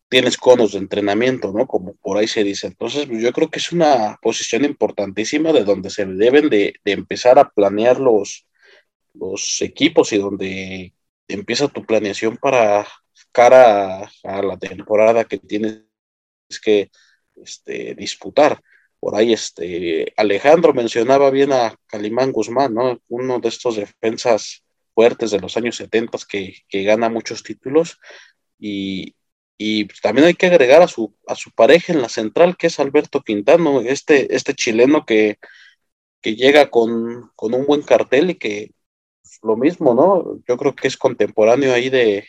tienes 0.09 0.37
conos 0.37 0.73
de 0.73 0.79
entrenamiento, 0.79 1.53
¿no? 1.53 1.67
Como 1.67 1.95
por 1.97 2.19
ahí 2.19 2.29
se 2.29 2.45
dice. 2.45 2.67
Entonces, 2.67 3.07
pues, 3.07 3.23
yo 3.23 3.33
creo 3.33 3.51
que 3.51 3.59
es 3.59 3.73
una 3.73 4.19
posición 4.23 4.65
importantísima 4.65 5.53
de 5.53 5.65
donde 5.65 5.91
se 5.91 6.07
deben 6.07 6.49
de, 6.49 6.75
empezar 6.85 7.39
a 7.39 7.51
planear 7.51 8.01
los, 8.01 8.47
los 9.15 9.61
equipos 9.63 10.13
y 10.13 10.19
donde 10.19 10.95
empieza 11.29 11.69
tu 11.69 11.85
planeación 11.85 12.37
para 12.39 12.87
cara 13.33 14.11
a, 14.25 14.43
la 14.43 14.59
temporada 14.59 15.25
que 15.25 15.39
tienes 15.39 15.83
que 16.63 16.91
este, 17.43 17.95
disputar. 17.95 18.61
Por 19.01 19.15
ahí 19.15 19.33
este, 19.33 20.13
Alejandro 20.17 20.75
mencionaba 20.75 21.31
bien 21.31 21.53
a 21.53 21.77
Calimán 21.87 22.33
Guzmán, 22.33 22.75
¿no? 22.75 23.01
Uno 23.09 23.39
de 23.39 23.49
estos 23.49 23.77
defensas 23.77 24.65
fuertes 24.95 25.31
de 25.31 25.41
los 25.41 25.57
años 25.57 25.77
70 25.77 26.19
que, 26.29 26.57
que 26.69 26.83
gana 26.83 27.09
muchos 27.09 27.43
títulos 27.45 28.01
y, 28.59 29.15
y 29.57 29.87
también 30.03 30.27
hay 30.29 30.35
que 30.35 30.47
agregar 30.47 30.83
a 30.83 30.89
su, 30.89 31.15
a 31.27 31.35
su 31.35 31.51
pareja 31.53 31.93
en 31.93 32.03
la 32.03 32.09
central, 32.09 32.57
que 32.57 32.69
es 32.69 32.79
Alberto 32.81 33.23
Quintano, 33.23 33.81
este, 33.81 34.35
este 34.35 34.55
chileno 34.55 35.05
que, 35.05 35.39
que 36.21 36.37
llega 36.37 36.71
con, 36.71 37.31
con, 37.35 37.55
un 37.55 37.67
buen 37.67 37.83
cartel 37.83 38.31
y 38.31 38.35
que 38.37 38.73
lo 39.43 39.57
mismo, 39.57 39.95
¿no? 39.95 40.41
Yo 40.49 40.57
creo 40.57 40.75
que 40.75 40.89
es 40.89 40.97
contemporáneo 40.97 41.73
ahí 41.75 41.91
de, 41.91 42.27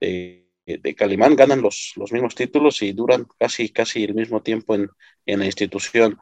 de, 0.00 0.47
Calimán, 0.96 1.36
ganan 1.36 1.62
los, 1.62 1.92
los, 1.96 2.12
mismos 2.12 2.34
títulos 2.34 2.82
y 2.82 2.92
duran 2.92 3.26
casi, 3.38 3.70
casi 3.70 4.04
el 4.04 4.14
mismo 4.14 4.42
tiempo 4.42 4.74
en, 4.74 4.88
en 5.26 5.38
la 5.40 5.46
institución. 5.46 6.18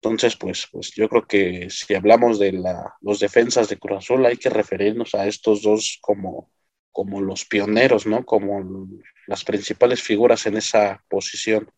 Entonces, 0.00 0.36
pues, 0.36 0.68
pues 0.70 0.90
yo 0.92 1.08
creo 1.08 1.26
que 1.26 1.70
si 1.70 1.94
hablamos 1.94 2.38
de 2.38 2.52
la, 2.52 2.94
los 3.00 3.20
defensas 3.20 3.68
de 3.68 3.78
Cruz 3.78 3.98
Azul, 3.98 4.26
hay 4.26 4.36
que 4.36 4.50
referirnos 4.50 5.14
a 5.14 5.26
estos 5.26 5.62
dos 5.62 5.98
como, 6.00 6.50
como 6.90 7.20
los 7.20 7.44
pioneros, 7.44 8.06
¿no? 8.06 8.24
Como 8.24 8.88
las 9.26 9.44
principales 9.44 10.02
figuras 10.02 10.44
en 10.46 10.56
esa 10.56 11.04
posición. 11.08 11.70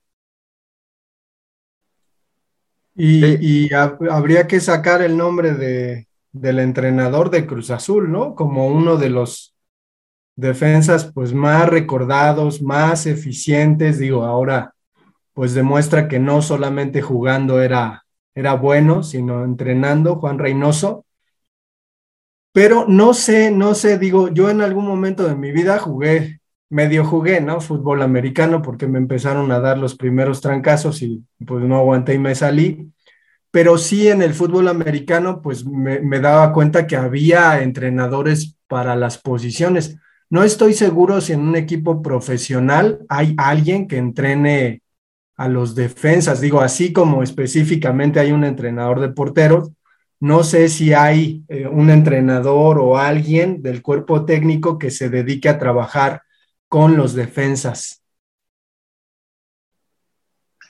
Y, 2.96 3.66
y 3.66 3.70
habría 3.74 4.46
que 4.46 4.60
sacar 4.60 5.02
el 5.02 5.16
nombre 5.16 5.52
de, 5.52 6.08
del 6.32 6.58
entrenador 6.58 7.30
de 7.30 7.46
Cruz 7.46 7.70
Azul, 7.70 8.10
¿no? 8.10 8.34
Como 8.34 8.66
uno 8.66 8.96
de 8.96 9.10
los 9.10 9.53
defensas 10.36 11.10
pues 11.12 11.32
más 11.32 11.68
recordados, 11.68 12.62
más 12.62 13.06
eficientes, 13.06 13.98
digo, 13.98 14.24
ahora 14.24 14.74
pues 15.32 15.52
demuestra 15.52 16.08
que 16.08 16.18
no 16.20 16.42
solamente 16.42 17.02
jugando 17.02 17.60
era, 17.60 18.04
era 18.34 18.54
bueno, 18.54 19.02
sino 19.02 19.44
entrenando, 19.44 20.16
Juan 20.16 20.38
Reynoso. 20.38 21.04
Pero 22.52 22.86
no 22.88 23.14
sé, 23.14 23.50
no 23.50 23.74
sé, 23.74 23.98
digo, 23.98 24.28
yo 24.28 24.48
en 24.48 24.60
algún 24.60 24.86
momento 24.86 25.26
de 25.26 25.34
mi 25.34 25.50
vida 25.50 25.78
jugué, 25.80 26.40
medio 26.70 27.04
jugué, 27.04 27.40
¿no? 27.40 27.60
Fútbol 27.60 28.02
americano 28.02 28.62
porque 28.62 28.86
me 28.86 28.98
empezaron 28.98 29.50
a 29.50 29.58
dar 29.58 29.76
los 29.76 29.96
primeros 29.96 30.40
trancazos 30.40 31.02
y 31.02 31.24
pues 31.44 31.64
no 31.64 31.76
aguanté 31.78 32.14
y 32.14 32.18
me 32.18 32.36
salí. 32.36 32.92
Pero 33.50 33.76
sí 33.76 34.08
en 34.08 34.22
el 34.22 34.34
fútbol 34.34 34.68
americano 34.68 35.42
pues 35.42 35.66
me, 35.66 35.98
me 36.00 36.20
daba 36.20 36.52
cuenta 36.52 36.86
que 36.86 36.96
había 36.96 37.60
entrenadores 37.62 38.56
para 38.68 38.94
las 38.94 39.18
posiciones 39.18 39.98
no 40.30 40.42
estoy 40.42 40.74
seguro 40.74 41.20
si 41.20 41.32
en 41.32 41.40
un 41.40 41.56
equipo 41.56 42.02
profesional 42.02 43.04
hay 43.08 43.34
alguien 43.38 43.86
que 43.86 43.98
entrene 43.98 44.82
a 45.36 45.48
los 45.48 45.74
defensas, 45.74 46.40
digo, 46.40 46.60
así 46.60 46.92
como 46.92 47.22
específicamente 47.22 48.20
hay 48.20 48.32
un 48.32 48.44
entrenador 48.44 49.00
de 49.00 49.08
porteros, 49.08 49.72
no 50.20 50.42
sé 50.42 50.68
si 50.68 50.94
hay 50.94 51.44
eh, 51.48 51.66
un 51.66 51.90
entrenador 51.90 52.78
o 52.78 52.98
alguien 52.98 53.62
del 53.62 53.82
cuerpo 53.82 54.24
técnico 54.24 54.78
que 54.78 54.90
se 54.90 55.10
dedique 55.10 55.48
a 55.48 55.58
trabajar 55.58 56.22
con 56.68 56.96
los 56.96 57.14
defensas. 57.14 58.02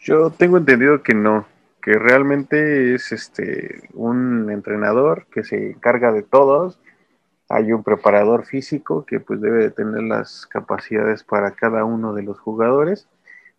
Yo 0.03 0.31
tengo 0.31 0.59
entendido 0.59 1.03
que 1.03 1.15
no, 1.15 1.47
que 1.83 1.93
realmente 1.93 2.95
es 2.95 3.13
este 3.13 3.89
un 3.93 4.51
entrenador 4.51 5.27
que 5.33 5.45
se 5.45 5.71
encarga 5.71 6.13
de 6.13 6.23
todos 6.23 6.79
hay 7.55 7.73
un 7.73 7.85
preparador 7.85 8.45
físico 8.45 9.07
que 9.07 9.21
pues 9.21 9.41
debe 9.41 9.63
de 9.63 9.71
tener 9.71 10.03
las 10.03 10.45
capacidades 10.47 11.23
para 11.23 11.53
cada 11.53 11.85
uno 11.85 12.13
de 12.13 12.25
los 12.25 12.41
jugadores 12.41 13.07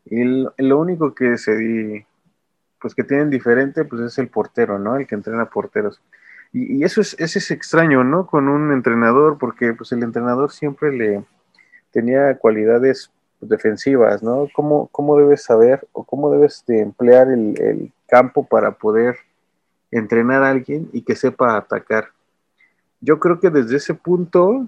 y 0.05 0.21
lo 0.23 0.79
único 0.79 1.15
que 1.15 1.37
se 1.37 2.05
pues 2.81 2.93
que 2.93 3.05
tienen 3.05 3.29
diferente 3.29 3.85
pues 3.85 4.01
es 4.01 4.17
el 4.17 4.27
portero, 4.27 4.77
¿no? 4.79 4.97
El 4.97 5.07
que 5.07 5.15
entrena 5.15 5.49
porteros. 5.49 6.01
Y, 6.51 6.83
eso 6.83 6.99
es, 6.99 7.15
ese 7.19 7.39
es 7.39 7.51
extraño, 7.51 8.03
¿no? 8.03 8.27
Con 8.27 8.49
un 8.49 8.73
entrenador, 8.73 9.37
porque 9.37 9.73
pues 9.73 9.93
el 9.93 10.03
entrenador 10.03 10.51
siempre 10.51 10.91
le 10.91 11.23
tenía 11.91 12.37
cualidades 12.37 13.11
defensivas, 13.39 14.21
¿no? 14.21 14.49
¿Cómo, 14.53 14.87
cómo 14.91 15.17
debes 15.17 15.43
saber 15.43 15.87
o 15.93 16.03
cómo 16.03 16.29
debes 16.31 16.65
de 16.67 16.81
emplear 16.81 17.29
el, 17.29 17.59
el 17.61 17.93
campo 18.07 18.45
para 18.45 18.71
poder 18.71 19.15
entrenar 19.89 20.43
a 20.43 20.49
alguien 20.49 20.89
y 20.91 21.01
que 21.01 21.15
sepa 21.15 21.55
atacar? 21.55 22.14
Yo 23.05 23.19
creo 23.19 23.39
que 23.39 23.51
desde 23.51 23.77
ese 23.77 23.93
punto, 23.93 24.67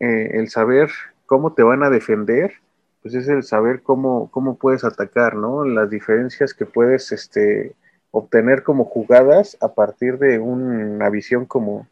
eh, 0.00 0.30
el 0.34 0.50
saber 0.50 0.90
cómo 1.24 1.54
te 1.54 1.62
van 1.62 1.84
a 1.84 1.90
defender, 1.90 2.54
pues 3.00 3.14
es 3.14 3.28
el 3.28 3.44
saber 3.44 3.82
cómo, 3.82 4.28
cómo 4.32 4.58
puedes 4.58 4.82
atacar, 4.84 5.36
¿no? 5.36 5.64
Las 5.64 5.88
diferencias 5.88 6.52
que 6.52 6.66
puedes 6.66 7.12
este, 7.12 7.76
obtener 8.10 8.64
como 8.64 8.84
jugadas 8.84 9.56
a 9.60 9.72
partir 9.74 10.18
de 10.18 10.40
una 10.40 11.08
visión 11.10 11.46
como, 11.46 11.86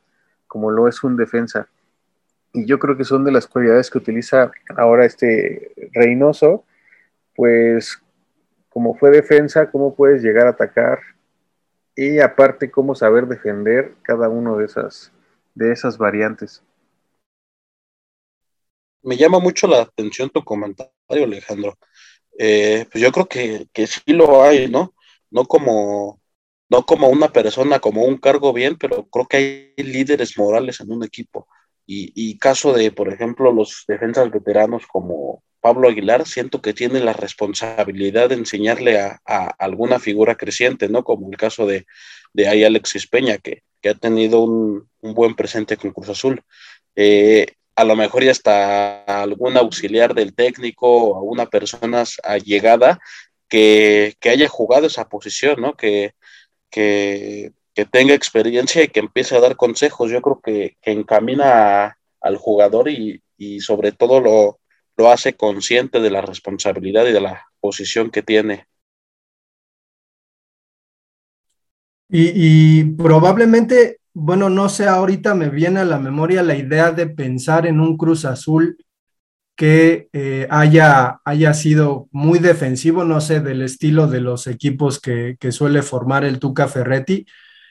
como 0.49 0.73
lo 0.73 0.89
es 0.89 1.05
un 1.05 1.17
defensa. 1.17 1.69
Y 2.53 2.67
yo 2.67 2.81
creo 2.81 2.97
que 2.97 3.05
son 3.05 3.25
de 3.25 3.31
las 3.31 3.47
cualidades 3.47 3.89
que 3.91 3.99
utiliza 3.99 4.51
ahora 4.77 5.05
este 5.05 5.73
Reynoso, 5.93 6.65
pues 7.37 8.03
como 8.69 8.97
fue 8.97 9.11
defensa, 9.11 9.71
cómo 9.71 9.95
puedes 9.95 10.23
llegar 10.23 10.49
a 10.49 10.51
atacar 10.51 10.99
y 11.95 12.19
aparte 12.19 12.73
cómo 12.73 12.97
saber 12.97 13.29
defender 13.29 13.93
cada 14.03 14.29
uno 14.29 14.57
de 14.57 14.65
esas, 14.65 15.13
de 15.55 15.73
esas 15.73 15.99
variantes. 15.99 16.63
Me 19.03 19.17
llama 19.17 19.39
mucho 19.39 19.67
la 19.67 19.83
atención 19.83 20.31
tu 20.31 20.43
comentario, 20.45 20.93
Alejandro. 21.09 21.79
Eh, 22.39 22.87
pues 22.91 23.03
yo 23.03 23.13
creo 23.13 23.27
que, 23.27 23.69
que 23.73 23.87
sí 23.87 24.01
lo 24.07 24.43
hay, 24.43 24.69
¿no? 24.69 24.95
No 25.31 25.45
como, 25.45 26.21
no 26.71 26.85
como 26.87 27.09
una 27.09 27.29
persona, 27.33 27.81
como 27.81 28.05
un 28.05 28.17
cargo 28.19 28.53
bien, 28.53 28.77
pero 28.79 29.07
creo 29.09 29.27
que 29.27 29.37
hay 29.77 29.85
líderes 29.85 30.39
morales 30.39 30.81
en 30.81 30.91
un 30.93 31.05
equipo. 31.05 31.47
Y, 31.87 32.13
y 32.15 32.39
caso 32.39 32.73
de, 32.73 32.93
por 32.93 33.13
ejemplo, 33.13 33.53
los 33.53 33.85
defensas 33.87 34.31
veteranos 34.31 34.87
como 34.87 35.43
Pablo 35.65 35.89
Aguilar, 35.89 36.29
siento 36.29 36.61
que 36.61 36.75
tiene 36.75 37.01
la 37.01 37.15
responsabilidad 37.15 38.29
de 38.29 38.35
enseñarle 38.35 39.01
a, 39.01 39.19
alguna 39.59 39.99
figura 39.99 40.35
creciente, 40.35 40.91
¿no? 40.91 41.05
Como 41.05 41.31
el 41.31 41.39
caso 41.39 41.67
de, 41.67 41.87
ahí 42.47 42.65
Alexis 42.65 43.07
Peña, 43.07 43.39
que, 43.39 43.63
que 43.81 43.89
ha 43.89 43.95
tenido 43.95 44.43
un, 44.43 44.91
buen 45.01 45.35
presente 45.35 45.79
con 45.79 45.93
Cruz 45.93 46.11
Azul. 46.11 46.43
Eh, 46.97 47.47
a 47.77 47.85
lo 47.85 47.97
mejor 47.97 48.25
ya 48.25 48.33
hasta 48.33 49.05
algún 49.05 49.57
auxiliar 49.57 50.13
del 50.13 50.35
técnico 50.35 50.87
o 50.87 51.23
una 51.23 51.47
persona 51.47 52.05
allegada 52.23 53.01
que, 53.49 54.17
que 54.21 54.29
haya 54.29 54.49
jugado 54.49 54.89
esa 54.89 55.09
posición, 55.09 55.63
¿no? 55.63 55.75
Que, 55.79 56.13
que, 56.69 57.53
tenga 57.91 58.13
experiencia 58.13 58.85
y 58.85 58.89
que 58.89 59.01
empiece 59.01 59.35
a 59.35 59.41
dar 59.41 59.57
consejos. 59.57 60.11
Yo 60.11 60.21
creo 60.21 60.41
que, 60.45 60.77
encamina 60.83 61.97
al 62.21 62.37
jugador 62.37 62.91
y, 62.91 63.23
y 63.39 63.61
sobre 63.61 63.93
todo 63.93 64.21
lo, 64.21 64.59
lo, 64.97 65.11
hace 65.11 65.35
consciente 65.35 66.01
de 66.01 66.11
la 66.11 66.21
responsabilidad 66.21 67.07
y 67.07 67.13
de 67.13 67.21
la 67.21 67.47
posición 67.61 68.11
que 68.11 68.23
tiene. 68.23 68.67
Y, 72.09 72.85
probablemente 72.95 73.99
bueno, 74.15 74.49
no 74.49 74.69
sé, 74.69 74.87
ahorita 74.87 75.35
me 75.35 75.51
viene 75.51 75.81
a 75.81 75.85
la 75.85 75.99
memoria 75.99 76.45
la 76.45 76.55
idea 76.57 76.93
de 76.93 77.09
pensar 77.09 77.67
en 77.67 77.81
un 77.81 77.97
Cruz 77.97 78.25
Azul 78.25 78.79
que 79.57 80.09
eh, 80.13 80.47
haya, 80.51 81.21
haya 81.25 81.55
sido 81.55 82.09
muy 82.13 82.39
defensivo, 82.39 83.05
no 83.05 83.21
sé, 83.21 83.41
del 83.41 83.63
estilo 83.63 84.07
de 84.07 84.21
los 84.21 84.47
equipos 84.47 85.01
que, 85.01 85.37
que, 85.39 85.53
suele 85.53 85.83
formar 85.83 86.25
el 86.25 86.39
Tuca 86.39 86.69
Ferretti. 86.69 87.27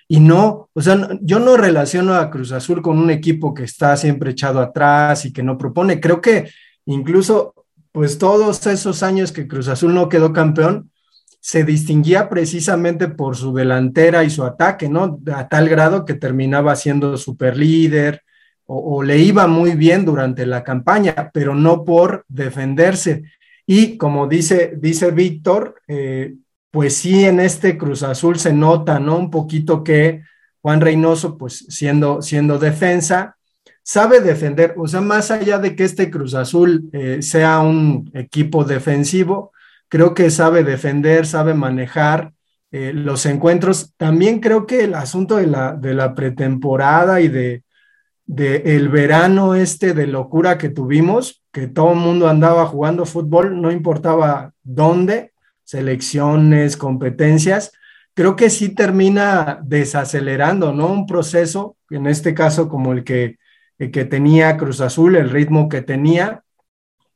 Y 0.07 0.19
no, 0.19 0.69
o 0.73 0.81
sea, 0.81 1.09
yo 1.21 1.39
no 1.39 1.57
relaciono 1.57 2.15
a 2.15 2.29
Cruz 2.29 2.51
Azul 2.51 2.81
con 2.81 2.99
un 2.99 3.09
equipo 3.09 3.53
que 3.53 3.63
está 3.63 3.95
siempre 3.97 4.31
echado 4.31 4.59
atrás 4.59 5.25
y 5.25 5.33
que 5.33 5.43
no 5.43 5.57
propone. 5.57 5.99
Creo 6.01 6.21
que 6.21 6.49
incluso, 6.85 7.53
pues 7.91 8.17
todos 8.17 8.65
esos 8.67 9.03
años 9.03 9.31
que 9.31 9.47
Cruz 9.47 9.67
Azul 9.67 9.93
no 9.93 10.09
quedó 10.09 10.33
campeón, 10.33 10.91
se 11.39 11.63
distinguía 11.63 12.29
precisamente 12.29 13.09
por 13.09 13.35
su 13.35 13.53
delantera 13.53 14.23
y 14.23 14.29
su 14.29 14.43
ataque, 14.43 14.87
¿no? 14.87 15.19
A 15.35 15.49
tal 15.49 15.67
grado 15.67 16.05
que 16.05 16.13
terminaba 16.13 16.75
siendo 16.75 17.17
super 17.17 17.57
líder 17.57 18.21
o, 18.65 18.95
o, 18.95 19.03
le 19.03 19.17
iba 19.17 19.45
muy 19.45 19.75
bien 19.75 20.05
durante 20.05 20.45
la 20.45 20.63
campaña, 20.63 21.31
pero 21.33 21.53
no 21.53 21.83
por 21.83 22.23
defenderse. 22.29 23.23
Y 23.65 23.97
como 23.97 24.27
dice, 24.27 24.73
dice 24.77 25.11
Víctor, 25.11 25.81
eh, 25.87 26.35
pues 26.71 26.95
sí, 26.95 27.23
en 27.25 27.39
este 27.39 27.77
Cruz 27.77 28.03
Azul 28.03 28.39
se 28.39 28.51
nota, 28.53 28.99
¿no? 28.99 29.17
Un 29.17 29.29
poquito 29.29 29.83
que 29.83 30.23
Juan 30.61 30.81
Reynoso, 30.81 31.37
pues 31.37 31.65
siendo, 31.69 32.21
siendo 32.21 32.57
defensa, 32.57 33.37
sabe 33.83 34.21
defender, 34.21 34.73
o 34.77 34.87
sea, 34.87 35.01
más 35.01 35.29
allá 35.29 35.59
de 35.59 35.75
que 35.75 35.83
este 35.83 36.09
Cruz 36.09 36.33
Azul 36.33 36.89
eh, 36.93 37.21
sea 37.21 37.59
un 37.59 38.09
equipo 38.13 38.63
defensivo, 38.63 39.51
creo 39.89 40.13
que 40.13 40.31
sabe 40.31 40.63
defender, 40.63 41.27
sabe 41.27 41.53
manejar 41.53 42.33
eh, 42.71 42.93
los 42.93 43.25
encuentros. 43.25 43.93
También 43.97 44.39
creo 44.39 44.65
que 44.65 44.85
el 44.85 44.95
asunto 44.95 45.35
de 45.35 45.47
la, 45.47 45.73
de 45.73 45.93
la 45.93 46.15
pretemporada 46.15 47.21
y 47.21 47.27
de, 47.27 47.63
de, 48.25 48.75
el 48.77 48.89
verano 48.89 49.53
este 49.53 49.93
de 49.93 50.07
locura 50.07 50.57
que 50.57 50.69
tuvimos, 50.69 51.43
que 51.51 51.67
todo 51.67 51.91
el 51.91 51.99
mundo 51.99 52.29
andaba 52.29 52.65
jugando 52.65 53.05
fútbol, 53.05 53.61
no 53.61 53.71
importaba 53.71 54.53
dónde, 54.63 55.33
selecciones, 55.65 56.77
competencias, 56.77 57.73
creo 58.13 58.35
que 58.35 58.49
sí 58.49 58.69
termina 58.69 59.59
desacelerando, 59.63 60.73
¿no? 60.73 60.87
Un 60.87 61.05
proceso, 61.05 61.77
en 61.89 62.07
este 62.07 62.33
caso 62.33 62.69
como 62.69 62.93
el 62.93 63.03
que, 63.03 63.37
que 63.77 64.05
tenía 64.05 64.57
Cruz 64.57 64.81
Azul, 64.81 65.15
el 65.15 65.29
ritmo 65.29 65.69
que 65.69 65.81
tenía, 65.81 66.43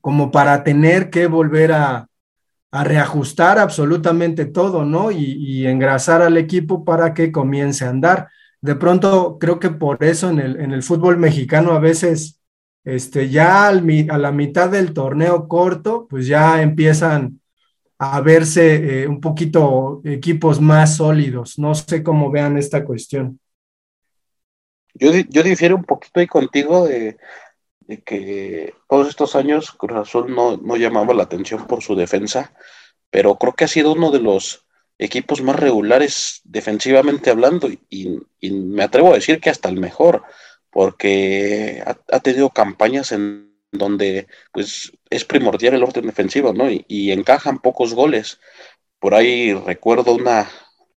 como 0.02 0.32
para 0.32 0.64
tener 0.64 1.10
que 1.10 1.28
volver 1.28 1.72
a, 1.72 2.08
reajustar 2.70 3.58
absolutamente 3.58 4.46
todo, 4.46 4.86
¿no? 4.86 5.10
Y, 5.10 5.66
engrasar 5.66 6.22
al 6.22 6.38
equipo 6.38 6.86
para 6.86 7.14
que 7.14 7.32
comience 7.32 7.86
a 7.86 7.90
andar. 7.90 8.28
De 8.62 8.76
pronto, 8.76 9.38
creo 9.40 9.60
que 9.60 9.70
por 9.72 10.04
eso 10.04 10.30
en 10.30 10.40
el, 10.40 10.84
fútbol 10.84 11.18
mexicano 11.18 11.72
a 11.72 11.80
veces, 11.80 12.40
este, 12.84 13.30
ya 13.30 13.68
a 13.70 13.72
la 13.72 14.32
mitad 14.32 14.70
del 14.70 14.94
torneo 14.94 15.48
corto, 15.48 16.08
pues 16.08 16.28
ya 16.28 16.62
empiezan 16.62 17.40
a 18.00 18.22
verse 18.22 19.04
eh, 19.04 19.08
un 19.08 19.20
poquito 19.22 20.02
equipos 20.04 20.62
más 20.62 20.98
sólidos. 20.98 21.58
No 21.58 21.74
sé 21.74 22.04
cómo 22.04 22.30
vean 22.30 22.58
esta 22.58 22.86
cuestión. 22.86 23.40
Yo, 25.00 25.12
yo 25.30 25.44
difiero 25.44 25.76
un 25.76 25.84
poquito 25.84 26.20
ahí 26.20 26.28
contigo 26.28 26.88
de, 26.88 27.18
que 28.06 28.74
todos 28.90 29.08
estos 29.08 29.36
años 29.36 29.72
Cruz 29.72 29.98
Azul 29.98 30.34
no, 30.34 30.58
no, 30.58 30.76
llamaba 30.76 31.14
la 31.14 31.24
atención 31.24 31.68
por 31.68 31.84
su 31.84 31.96
defensa, 31.96 32.54
pero 33.10 33.36
creo 33.36 33.54
que 33.54 33.66
ha 33.66 33.68
sido 33.68 33.94
uno 33.94 34.12
de 34.12 34.20
los 34.20 34.66
equipos 34.98 35.42
más 35.42 35.56
regulares 35.56 36.42
defensivamente 36.44 37.30
hablando 37.30 37.70
y, 37.70 38.20
me 38.42 38.84
atrevo 38.84 39.12
a 39.12 39.16
decir 39.16 39.40
que 39.40 39.50
hasta 39.50 39.70
el 39.70 39.80
mejor, 39.80 40.24
porque 40.72 41.84
ha, 41.86 41.98
ha, 42.16 42.20
tenido 42.20 42.50
campañas 42.50 43.12
en 43.12 43.54
donde 43.72 44.28
pues 44.52 44.92
es 45.10 45.26
primordial 45.26 45.76
el 45.76 45.84
orden 45.84 46.08
defensivo, 46.08 46.54
¿no? 46.54 46.70
Y, 46.70 46.86
y 46.88 47.12
encajan 47.12 47.60
pocos 47.60 47.94
goles. 47.94 48.40
Por 49.00 49.14
ahí 49.14 49.54
recuerdo 49.54 50.14
una, 50.14 50.50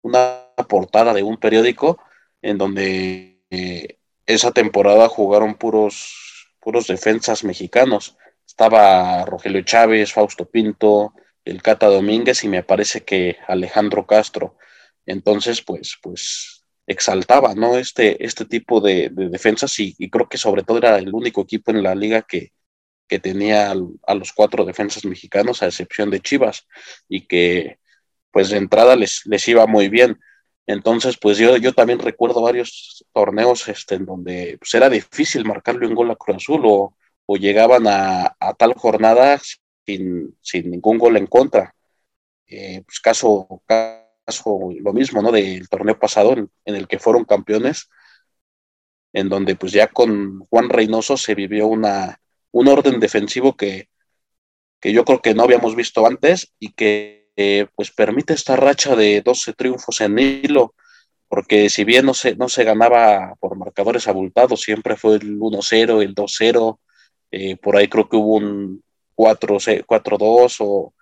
una 0.03 0.47
portada 0.69 1.13
de 1.15 1.23
un 1.23 1.39
periódico 1.39 1.99
en 2.43 2.59
donde 2.59 3.38
eh, 3.51 3.99
esa 4.27 4.53
temporada 4.53 5.09
jugaron 5.09 5.55
puros 5.55 6.29
puros 6.61 6.87
defensas 6.87 7.45
mexicanos. 7.45 8.17
Estaba 8.47 9.25
Rogelio 9.25 9.63
Chávez, 9.63 10.13
Fausto 10.13 10.51
Pinto, 10.51 11.15
el 11.45 11.63
Cata 11.63 11.87
Domínguez 11.87 12.45
y 12.45 12.49
me 12.49 12.63
parece 12.63 13.05
que 13.05 13.37
Alejandro 13.47 14.07
Castro. 14.07 14.57
Entonces, 15.07 15.63
pues, 15.63 15.97
pues 16.03 16.67
exaltaba, 16.87 17.55
¿no? 17.55 17.79
Este, 17.79 18.23
este 18.25 18.45
tipo 18.45 18.81
de, 18.81 19.11
de 19.11 19.29
defensas 19.29 19.79
y, 19.79 19.95
y, 19.99 20.11
creo 20.11 20.29
que 20.29 20.39
sobre 20.39 20.63
todo 20.63 20.79
era 20.79 20.99
el 20.99 21.15
único 21.15 21.43
equipo 21.43 21.71
en 21.71 21.83
la 21.83 21.95
liga 21.95 22.23
que, 22.23 22.53
que 23.09 23.19
tenía 23.19 23.71
a 23.71 24.15
los 24.15 24.33
cuatro 24.33 24.65
defensas 24.65 25.05
mexicanos, 25.05 25.63
a 25.63 25.67
excepción 25.67 26.11
de 26.11 26.21
Chivas, 26.21 26.67
y 27.09 27.27
que 27.27 27.79
pues 28.31 28.51
de 28.51 28.59
entrada 28.59 28.95
les, 28.97 29.23
les 29.27 29.49
iba 29.49 29.67
muy 29.67 29.89
bien. 29.89 30.21
Entonces, 30.69 31.17
pues 31.19 31.39
yo, 31.39 31.57
yo 31.57 31.73
también 31.73 31.99
recuerdo 31.99 32.43
varios 32.43 33.03
torneos 33.15 33.67
este, 33.69 33.95
en 33.95 34.05
donde 34.05 34.59
pues, 34.61 34.75
era 34.75 34.91
difícil 34.91 35.47
marcarle 35.47 35.87
un 35.87 35.95
gol 35.95 36.11
a 36.11 36.17
Cruz 36.17 36.37
Azul 36.37 36.61
o, 36.67 36.95
o 37.25 37.37
llegaban 37.39 37.87
a, 37.87 38.37
a, 38.39 38.53
tal 38.53 38.75
jornada 38.75 39.41
sin, 39.87 40.37
sin, 40.43 40.71
ningún 40.71 40.99
gol 40.99 41.17
en 41.17 41.27
contra. 41.27 41.75
Eh, 42.47 42.83
pues 42.85 43.01
caso, 43.01 43.63
caso 43.67 44.69
lo 44.79 44.93
mismo, 44.93 45.23
¿no? 45.23 45.33
Del 45.33 45.71
torneo 45.71 45.99
pasado 45.99 46.35
en, 46.35 46.51
el 46.67 46.87
que 46.87 46.99
fueron 46.99 47.25
campeones, 47.25 47.89
en 49.15 49.31
donde 49.31 49.57
pues 49.57 49.73
ya 49.73 49.87
con 49.87 50.41
Juan 50.51 50.69
Reynoso 50.69 51.17
se 51.17 51.35
vivió 51.35 51.67
una, 51.67 52.21
un 52.51 52.69
orden 52.69 53.01
defensivo 53.01 53.57
que, 53.57 53.89
que 54.81 54.93
yo 54.93 55.07
creo 55.07 55.23
que 55.23 55.35
no 55.35 55.45
habíamos 55.45 55.75
visto 55.75 56.07
antes 56.07 56.53
y 56.59 56.73
que 56.75 57.28
eh, 57.41 57.69
pues 57.77 57.93
permite 57.93 58.35
esta 58.35 58.57
racha 58.57 58.97
de 58.97 59.23
12 59.23 59.53
triunfos 59.53 60.01
en 60.01 60.19
hilo, 60.19 60.75
porque 61.29 61.71
si 61.71 61.85
bien 61.85 62.05
no 62.05 62.13
se, 62.13 62.35
no 62.35 62.49
se 62.49 62.65
ganaba 62.65 63.37
por 63.39 63.57
marcadores 63.57 64.09
abultados, 64.09 64.61
siempre 64.61 64.97
fue 64.97 65.15
el 65.15 65.39
1-0, 65.39 66.03
el 66.03 66.17
2-0, 66.17 66.79
eh, 67.31 67.57
por 67.57 67.77
ahí 67.77 67.87
creo 67.87 68.09
que 68.09 68.17
hubo 68.17 68.39
un 68.39 68.83
4-2 69.17 70.57
o, 70.59 70.93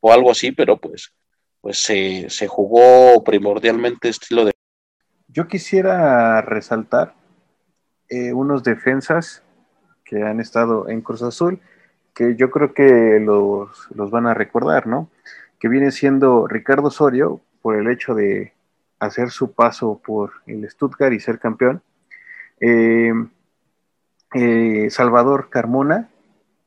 o, 0.00 0.12
algo 0.12 0.30
así, 0.30 0.52
pero 0.52 0.76
pues, 0.76 1.10
pues 1.62 1.78
se, 1.78 2.28
se 2.28 2.46
jugó 2.48 3.24
primordialmente 3.24 4.10
estilo 4.10 4.44
de... 4.44 4.52
Yo 5.28 5.48
quisiera 5.48 6.42
resaltar 6.42 7.14
eh, 8.10 8.34
unos 8.34 8.62
defensas 8.62 9.42
que 10.04 10.22
han 10.22 10.38
estado 10.40 10.90
en 10.90 11.00
Cruz 11.00 11.22
Azul, 11.22 11.62
que 12.14 12.36
yo 12.36 12.50
creo 12.50 12.74
que 12.74 13.20
los, 13.24 13.70
los 13.94 14.10
van 14.10 14.26
a 14.26 14.34
recordar, 14.34 14.86
¿no? 14.86 15.08
Que 15.58 15.68
viene 15.68 15.90
siendo 15.90 16.46
Ricardo 16.46 16.88
Osorio 16.88 17.40
por 17.62 17.76
el 17.76 17.88
hecho 17.90 18.14
de 18.14 18.52
hacer 18.98 19.30
su 19.30 19.52
paso 19.52 20.00
por 20.04 20.32
el 20.46 20.68
Stuttgart 20.68 21.12
y 21.12 21.20
ser 21.20 21.38
campeón. 21.38 21.82
Eh, 22.60 23.12
eh, 24.34 24.88
Salvador 24.90 25.48
Carmona, 25.50 26.08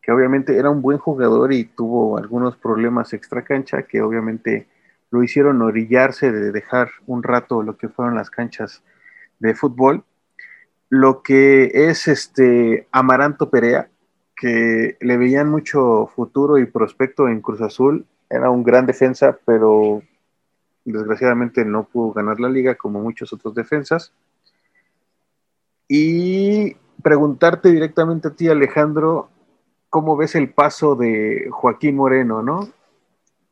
que 0.01 0.11
obviamente 0.11 0.57
era 0.57 0.69
un 0.69 0.81
buen 0.81 0.97
jugador 0.97 1.53
y 1.53 1.65
tuvo 1.65 2.17
algunos 2.17 2.55
problemas 2.57 3.13
extra 3.13 3.43
cancha, 3.43 3.83
que 3.83 4.01
obviamente 4.01 4.67
lo 5.11 5.23
hicieron 5.23 5.61
orillarse 5.61 6.31
de 6.31 6.51
dejar 6.51 6.89
un 7.05 7.21
rato 7.21 7.61
lo 7.61 7.77
que 7.77 7.89
fueron 7.89 8.15
las 8.15 8.29
canchas 8.29 8.83
de 9.39 9.53
fútbol. 9.53 10.03
Lo 10.89 11.21
que 11.21 11.71
es 11.73 12.07
este 12.07 12.87
Amaranto 12.91 13.49
Perea, 13.49 13.89
que 14.35 14.97
le 14.99 15.17
veían 15.17 15.49
mucho 15.49 16.07
futuro 16.07 16.57
y 16.57 16.65
prospecto 16.65 17.27
en 17.27 17.41
Cruz 17.41 17.61
Azul, 17.61 18.05
era 18.31 18.49
un 18.49 18.63
gran 18.63 18.85
defensa, 18.85 19.37
pero 19.45 20.01
desgraciadamente 20.85 21.65
no 21.65 21.83
pudo 21.83 22.13
ganar 22.13 22.39
la 22.39 22.49
liga 22.49 22.75
como 22.75 23.01
muchos 23.01 23.33
otros 23.33 23.53
defensas. 23.53 24.13
Y 25.87 26.75
preguntarte 27.03 27.69
directamente 27.69 28.29
a 28.29 28.31
ti, 28.31 28.47
Alejandro, 28.47 29.29
¿cómo 29.89 30.15
ves 30.15 30.35
el 30.35 30.53
paso 30.53 30.95
de 30.95 31.49
Joaquín 31.51 31.97
Moreno, 31.97 32.41
no? 32.41 32.69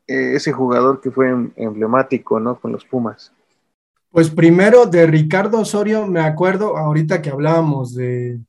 Eh, 0.06 0.34
ese 0.34 0.52
jugador 0.52 1.00
que 1.00 1.10
fue 1.10 1.28
em, 1.28 1.52
emblemático, 1.56 2.40
¿no? 2.40 2.58
Con 2.58 2.72
los 2.72 2.84
Pumas. 2.86 3.32
Pues 4.10 4.30
primero 4.30 4.86
de 4.86 5.06
Ricardo 5.06 5.60
Osorio, 5.60 6.06
me 6.06 6.20
acuerdo 6.20 6.76
ahorita 6.76 7.22
que 7.22 7.30
hablábamos 7.30 7.94
de, 7.94 8.40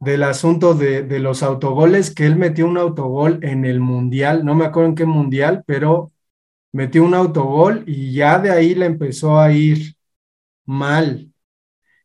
del 0.00 0.22
asunto 0.22 0.74
de, 0.74 1.02
de, 1.02 1.18
los 1.18 1.42
autogoles, 1.42 2.14
que 2.14 2.26
él 2.26 2.36
metió 2.36 2.66
un 2.66 2.78
autogol 2.78 3.40
en 3.42 3.64
el 3.64 3.80
Mundial, 3.80 4.44
no 4.44 4.54
me 4.54 4.66
acuerdo 4.66 4.90
en 4.90 4.94
qué 4.94 5.06
Mundial, 5.06 5.64
pero 5.66 6.12
metió 6.72 7.04
un 7.04 7.14
autogol 7.14 7.84
y 7.86 8.12
ya 8.12 8.38
de 8.38 8.50
ahí 8.50 8.74
le 8.74 8.86
empezó 8.86 9.38
a 9.38 9.52
ir 9.52 9.94
mal. 10.64 11.32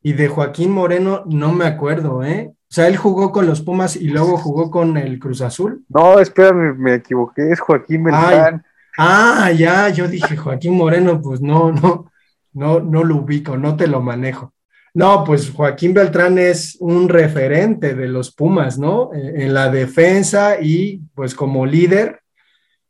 Y 0.02 0.14
de 0.14 0.28
Joaquín 0.28 0.72
Moreno 0.72 1.24
no 1.28 1.54
me 1.54 1.66
acuerdo, 1.66 2.24
¿eh? 2.24 2.52
O 2.52 2.76
sea, 2.76 2.88
él 2.88 2.98
jugó 2.98 3.32
con 3.32 3.46
los 3.46 3.62
Pumas 3.62 3.96
y 3.96 4.08
luego 4.08 4.36
jugó 4.38 4.72
con 4.72 4.98
el 4.98 5.20
Cruz 5.20 5.42
Azul. 5.42 5.86
No, 5.90 6.20
espérame, 6.20 6.76
me 6.78 6.96
equivoqué, 6.96 7.52
es 7.52 7.60
Joaquín 7.60 8.04
Beltrán. 8.04 8.66
ah, 8.98 9.52
ya, 9.52 9.90
yo 9.90 10.08
dije 10.08 10.36
Joaquín 10.36 10.76
Moreno, 10.76 11.22
pues 11.22 11.40
no, 11.40 11.72
no, 11.72 12.12
no, 12.54 12.80
no 12.80 13.04
lo 13.04 13.18
ubico, 13.18 13.58
no 13.58 13.76
te 13.78 13.88
lo 13.88 14.02
manejo. 14.02 14.53
No, 14.96 15.24
pues 15.24 15.50
Joaquín 15.50 15.94
Beltrán 15.94 16.38
es 16.38 16.78
un 16.80 17.10
referente 17.10 17.96
de 17.96 18.08
los 18.08 18.34
Pumas, 18.34 18.78
¿no? 18.78 19.10
En 19.14 19.54
la 19.54 19.72
defensa 19.72 20.62
y 20.62 21.02
pues 21.16 21.34
como 21.34 21.66
líder 21.66 22.22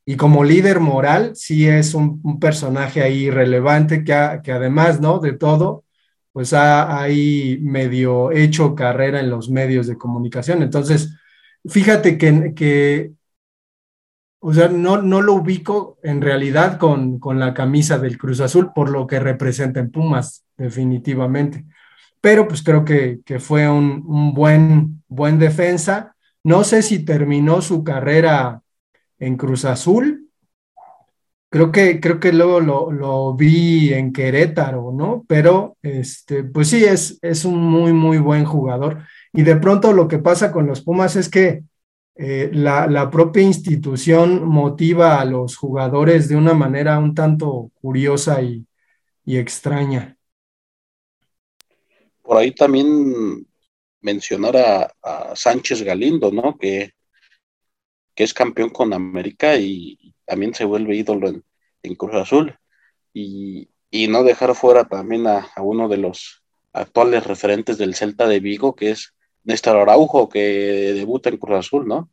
y 0.06 0.18
como 0.18 0.44
líder 0.44 0.82
moral, 0.82 1.36
sí 1.36 1.68
es 1.68 1.94
un, 1.94 2.40
personaje 2.40 3.02
ahí 3.02 3.30
relevante 3.30 4.04
que, 4.04 4.42
que 4.44 4.52
además, 4.52 5.00
¿no? 5.00 5.20
De 5.20 5.34
todo, 5.34 5.86
pues 6.34 6.52
ha 6.54 7.00
ahí 7.02 7.60
medio 7.62 8.32
hecho 8.32 8.76
carrera 8.76 9.20
en 9.22 9.30
los 9.30 9.50
medios 9.50 9.88
de 9.88 9.98
comunicación. 9.98 10.62
Entonces, 10.62 11.16
fíjate 11.66 12.18
que, 12.18 12.54
que 12.54 13.14
o 14.40 14.54
sea, 14.54 14.68
no, 14.68 15.02
no 15.02 15.22
lo 15.22 15.36
ubico 15.36 16.00
en 16.04 16.22
realidad 16.22 16.78
con, 16.78 17.20
con, 17.20 17.40
la 17.40 17.54
camisa 17.54 17.98
del 17.98 18.18
Cruz 18.18 18.42
Azul 18.42 18.74
por 18.76 18.90
lo 18.90 19.08
que 19.08 19.20
representa 19.20 19.80
en 19.80 19.90
Pumas, 19.90 20.44
definitivamente. 20.58 21.66
Pero 22.24 22.48
pues 22.48 22.64
creo 22.64 22.86
que, 22.86 23.20
que 23.26 23.40
fue 23.40 23.70
un, 23.70 24.04
un, 24.08 24.34
buen, 24.34 25.04
buen 25.10 25.38
defensa. 25.38 26.16
No 26.44 26.64
sé 26.64 26.82
si 26.82 27.04
terminó 27.04 27.62
su 27.62 27.84
carrera 27.84 28.62
en 29.20 29.36
Cruz 29.36 29.66
Azul, 29.66 30.24
Creo 31.54 31.72
que, 31.72 32.00
creo 32.00 32.20
que 32.20 32.34
luego 32.34 32.60
lo, 32.60 33.36
vi 33.36 33.94
en 33.94 34.12
Querétaro, 34.12 34.92
¿no? 34.92 35.24
Pero, 35.28 35.78
este, 35.84 36.44
pues 36.44 36.70
sí, 36.70 36.84
es, 36.84 37.20
es 37.22 37.46
un 37.46 37.62
muy, 37.62 37.94
muy 37.94 38.18
buen 38.18 38.44
jugador. 38.44 39.04
Y 39.32 39.44
de 39.44 39.58
pronto 39.58 39.94
lo 39.94 40.08
que 40.08 40.18
pasa 40.18 40.52
con 40.52 40.66
los 40.66 40.82
Pumas 40.82 41.16
es 41.16 41.30
que 41.30 41.64
eh, 42.16 42.50
la, 42.52 43.08
propia 43.12 43.44
institución 43.44 44.48
motiva 44.48 45.22
a 45.22 45.26
los 45.26 45.56
jugadores 45.56 46.28
de 46.28 46.38
una 46.38 46.56
manera 46.56 46.98
un 46.98 47.14
tanto 47.14 47.70
curiosa 47.80 48.42
y, 48.42 48.66
extraña. 49.24 50.18
Por 52.34 52.42
ahí 52.42 52.52
también 52.52 53.46
mencionar 54.02 54.58
a, 54.58 55.36
Sánchez 55.36 55.84
Galindo, 55.84 56.32
¿no? 56.32 56.58
Que, 56.58 56.94
que 58.16 58.24
es 58.24 58.34
campeón 58.34 58.72
con 58.72 58.92
América 58.92 59.56
y, 59.56 60.16
también 60.26 60.56
se 60.56 60.66
vuelve 60.66 60.96
ídolo 60.96 61.32
en, 61.84 61.96
Cruz 61.96 62.16
Azul. 62.16 62.58
Y, 63.14 63.70
no 64.10 64.24
dejar 64.24 64.56
fuera 64.56 64.86
también 64.86 65.28
a, 65.28 65.48
uno 65.58 65.88
de 65.88 65.98
los 65.98 66.44
actuales 66.74 67.28
referentes 67.28 67.78
del 67.78 67.94
Celta 67.94 68.28
de 68.28 68.40
Vigo, 68.40 68.76
que 68.76 68.90
es 68.90 69.14
Néstor 69.44 69.78
Araujo, 69.78 70.28
que 70.28 70.40
debuta 70.96 71.30
en 71.30 71.38
Cruz 71.38 71.60
Azul, 71.60 71.88
¿no? 71.88 72.10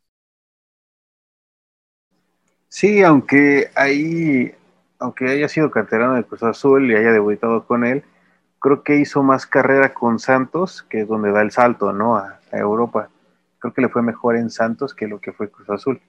Sí, 2.67 3.01
aunque 3.01 3.71
ahí, 3.73 4.53
aunque 4.99 5.31
haya 5.31 5.49
sido 5.49 5.71
canterano 5.71 6.13
de 6.13 6.25
Cruz 6.25 6.43
Azul 6.43 6.91
y 6.91 6.95
haya 6.95 7.11
debutado 7.11 7.65
con 7.65 7.85
él, 7.85 8.03
creo 8.61 8.83
que 8.83 8.97
hizo 8.97 9.23
más 9.23 9.45
carrera 9.45 9.93
con 9.93 10.19
Santos, 10.19 10.83
que 10.83 11.01
es 11.01 11.07
donde 11.07 11.31
da 11.31 11.41
el 11.41 11.51
salto, 11.51 11.91
¿no? 11.91 12.15
a 12.15 12.39
Europa. 12.51 13.09
Creo 13.59 13.73
que 13.73 13.81
le 13.81 13.89
fue 13.89 14.01
mejor 14.01 14.37
en 14.37 14.49
Santos 14.49 14.95
que 14.95 15.07
lo 15.07 15.19
que 15.19 15.33
fue 15.33 15.51
Cruz 15.51 15.69
Azul. 15.69 16.01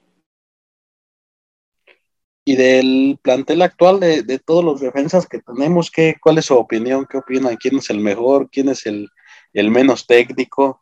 Y 2.45 2.57
del 2.57 3.19
plantel 3.21 3.61
actual 3.61 3.99
de, 3.99 4.41
todos 4.43 4.65
los 4.65 4.81
defensas 4.81 5.27
que 5.27 5.39
tenemos, 5.39 5.89
¿qué, 5.89 6.15
¿cuál 6.19 6.39
es 6.39 6.45
su 6.45 6.55
opinión? 6.55 7.05
¿Qué 7.09 7.17
opinan? 7.17 7.55
¿Quién 7.55 7.77
es 7.77 7.89
el 7.89 7.99
mejor? 7.99 8.49
¿Quién 8.51 8.67
es 8.69 8.85
el, 8.85 9.09
menos 9.53 10.05
técnico? 10.07 10.81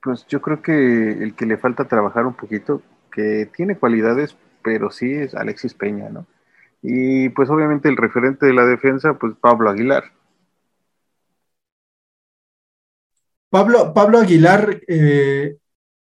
Pues 0.00 0.24
yo 0.28 0.40
creo 0.40 0.62
que 0.62 1.10
el 1.12 1.34
que 1.34 1.46
le 1.46 1.56
falta 1.56 1.88
trabajar 1.88 2.26
un 2.26 2.34
poquito, 2.34 2.82
que 3.10 3.50
tiene 3.56 3.76
cualidades, 3.76 4.36
pero 4.62 4.90
sí 4.90 5.12
es 5.12 5.34
Alexis 5.34 5.74
Peña, 5.74 6.10
¿no? 6.10 6.26
Y 6.86 7.30
pues 7.30 7.48
obviamente 7.48 7.88
el 7.88 7.96
referente 7.96 8.44
de 8.44 8.52
la 8.52 8.66
defensa, 8.66 9.14
pues 9.14 9.32
Pablo 9.40 9.70
Aguilar. 9.70 10.04
Pablo, 13.48 13.94
Pablo 13.94 14.18
Aguilar 14.18 14.82
eh, 14.86 15.56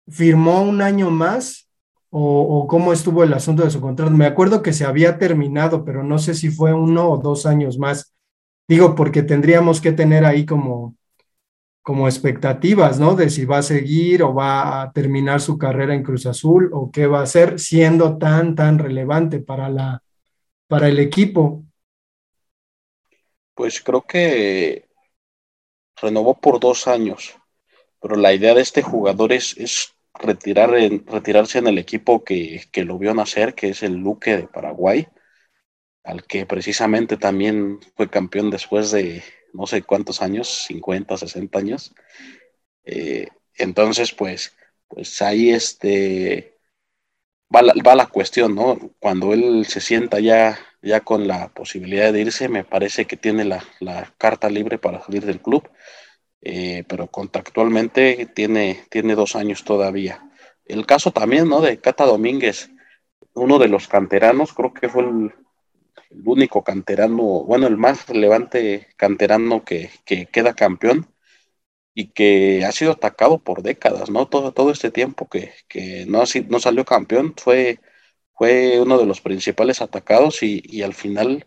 firmó 0.09 0.63
un 0.63 0.81
año 0.81 1.11
más 1.11 1.69
o, 2.09 2.69
cómo 2.69 2.93
estuvo 2.93 3.25
el 3.25 3.33
asunto 3.33 3.65
de 3.65 3.71
su 3.71 3.81
contrato. 3.81 4.13
Me 4.13 4.27
acuerdo 4.27 4.63
que 4.63 4.73
se 4.73 4.85
había 4.85 5.19
terminado, 5.19 5.85
pero 5.85 6.05
no 6.05 6.19
sé 6.19 6.35
si 6.35 6.51
fue 6.51 6.73
uno 6.73 7.11
o 7.11 7.19
dos 7.19 7.47
años 7.47 7.77
más. 7.77 8.15
Digo, 8.69 8.95
porque 8.95 9.25
tendríamos 9.25 9.81
que 9.81 9.91
tener 9.91 10.25
ahí 10.25 10.47
como, 10.47 10.95
como 11.83 12.07
expectativas, 12.07 13.01
¿no? 13.01 13.17
De 13.17 13.29
si 13.29 13.45
va 13.45 13.59
a 13.59 13.63
seguir 13.63 14.23
o 14.23 14.35
va 14.35 14.83
a 14.83 14.93
terminar 14.93 15.41
su 15.41 15.59
carrera 15.59 15.97
en 15.97 16.05
Cruz 16.05 16.27
Azul 16.27 16.71
o 16.73 16.93
qué 16.93 17.09
va 17.09 17.21
a 17.21 17.25
hacer 17.25 17.59
siendo 17.59 18.19
tan, 18.19 18.55
tan 18.55 18.79
relevante 18.79 19.41
para, 19.41 19.69
la, 19.69 20.03
para 20.71 20.87
el 20.87 21.01
equipo. 21.01 21.65
Pues 23.55 23.83
creo 23.83 24.03
que 24.07 24.89
renovó 26.01 26.41
por 26.41 26.61
dos 26.61 26.87
años, 26.87 27.35
pero 28.01 28.15
la 28.15 28.33
idea 28.33 28.55
de 28.55 28.63
este 28.63 28.81
jugador 28.81 29.33
es, 29.33 29.57
retirar 30.15 30.77
en, 30.77 31.05
retirarse 31.09 31.59
en 31.59 31.67
el 31.67 31.77
equipo 31.79 32.23
que, 32.23 32.63
lo 32.77 32.99
vio 32.99 33.13
nacer, 33.13 33.55
que 33.57 33.71
es 33.71 33.83
el 33.83 33.95
Luque 33.95 34.37
de 34.37 34.47
Paraguay, 34.47 35.09
al 36.05 36.25
que 36.25 36.47
precisamente 36.47 37.17
también 37.17 37.81
fue 37.97 38.09
campeón 38.09 38.49
después 38.49 38.93
de 38.93 39.25
no 39.53 39.67
sé 39.67 39.83
cuántos 39.83 40.23
años, 40.23 40.67
50, 40.69 41.17
60 41.17 41.59
años. 41.59 41.93
Eh, 42.85 43.27
entonces, 43.57 44.13
pues, 44.13 44.57
pues 44.87 45.21
ahí 45.21 45.51
este, 45.51 46.60
va, 47.55 47.63
la, 47.63 47.75
va 47.87 47.95
la 47.95 48.07
cuestión, 48.07 48.55
¿no? 48.55 48.79
Cuando 48.99 49.33
él 49.33 49.67
se 49.67 49.81
sienta 49.81 50.21
ya, 50.21 50.59
ya 50.83 51.01
con 51.01 51.29
la 51.29 51.49
posibilidad 51.49 52.13
de 52.13 52.21
irse, 52.21 52.49
me 52.49 52.65
parece 52.65 53.07
que 53.07 53.17
tiene 53.17 53.45
la, 53.45 53.65
la 53.81 54.13
carta 54.19 54.51
libre 54.51 54.79
para 54.79 55.03
salir 55.03 55.25
del 55.27 55.41
club 55.41 55.69
eh, 56.43 56.85
pero 56.89 57.09
contractualmente 57.09 58.27
tiene, 58.35 58.85
tiene 58.91 59.15
dos 59.15 59.37
años 59.37 59.65
todavía. 59.65 60.31
El 60.65 60.87
caso 60.87 61.11
también, 61.11 61.49
¿no? 61.49 61.61
De 61.61 61.79
Cata 61.81 62.07
Domínguez, 62.07 62.71
uno 63.35 63.59
de 63.59 63.69
los 63.69 63.89
canteranos, 63.89 64.53
creo 64.55 64.73
que 64.73 64.89
fue 64.89 65.03
el, 65.03 65.33
único 66.25 66.65
canterano, 66.65 67.23
bueno, 67.45 67.67
el 67.67 67.77
más 67.77 68.09
relevante 68.09 68.89
canterano 68.97 69.65
que, 69.65 69.91
queda 70.05 70.55
campeón 70.55 71.07
y 71.94 72.09
que 72.12 72.64
ha 72.64 72.72
sido 72.72 72.92
atacado 72.92 73.38
por 73.38 73.62
décadas, 73.62 74.11
¿no? 74.11 74.29
Todo, 74.29 74.53
todo 74.53 74.70
este 74.72 74.90
tiempo 74.90 75.29
que, 75.29 75.53
no, 76.09 76.24
no 76.48 76.61
salió 76.61 76.85
campeón 76.85 77.35
fue, 77.37 77.81
fue 78.35 78.81
uno 78.81 78.98
de 78.98 79.07
los 79.07 79.20
principales 79.20 79.83
atacados 79.83 80.42
y, 80.42 80.62
y 80.64 80.83
al 80.83 80.94
final, 80.94 81.46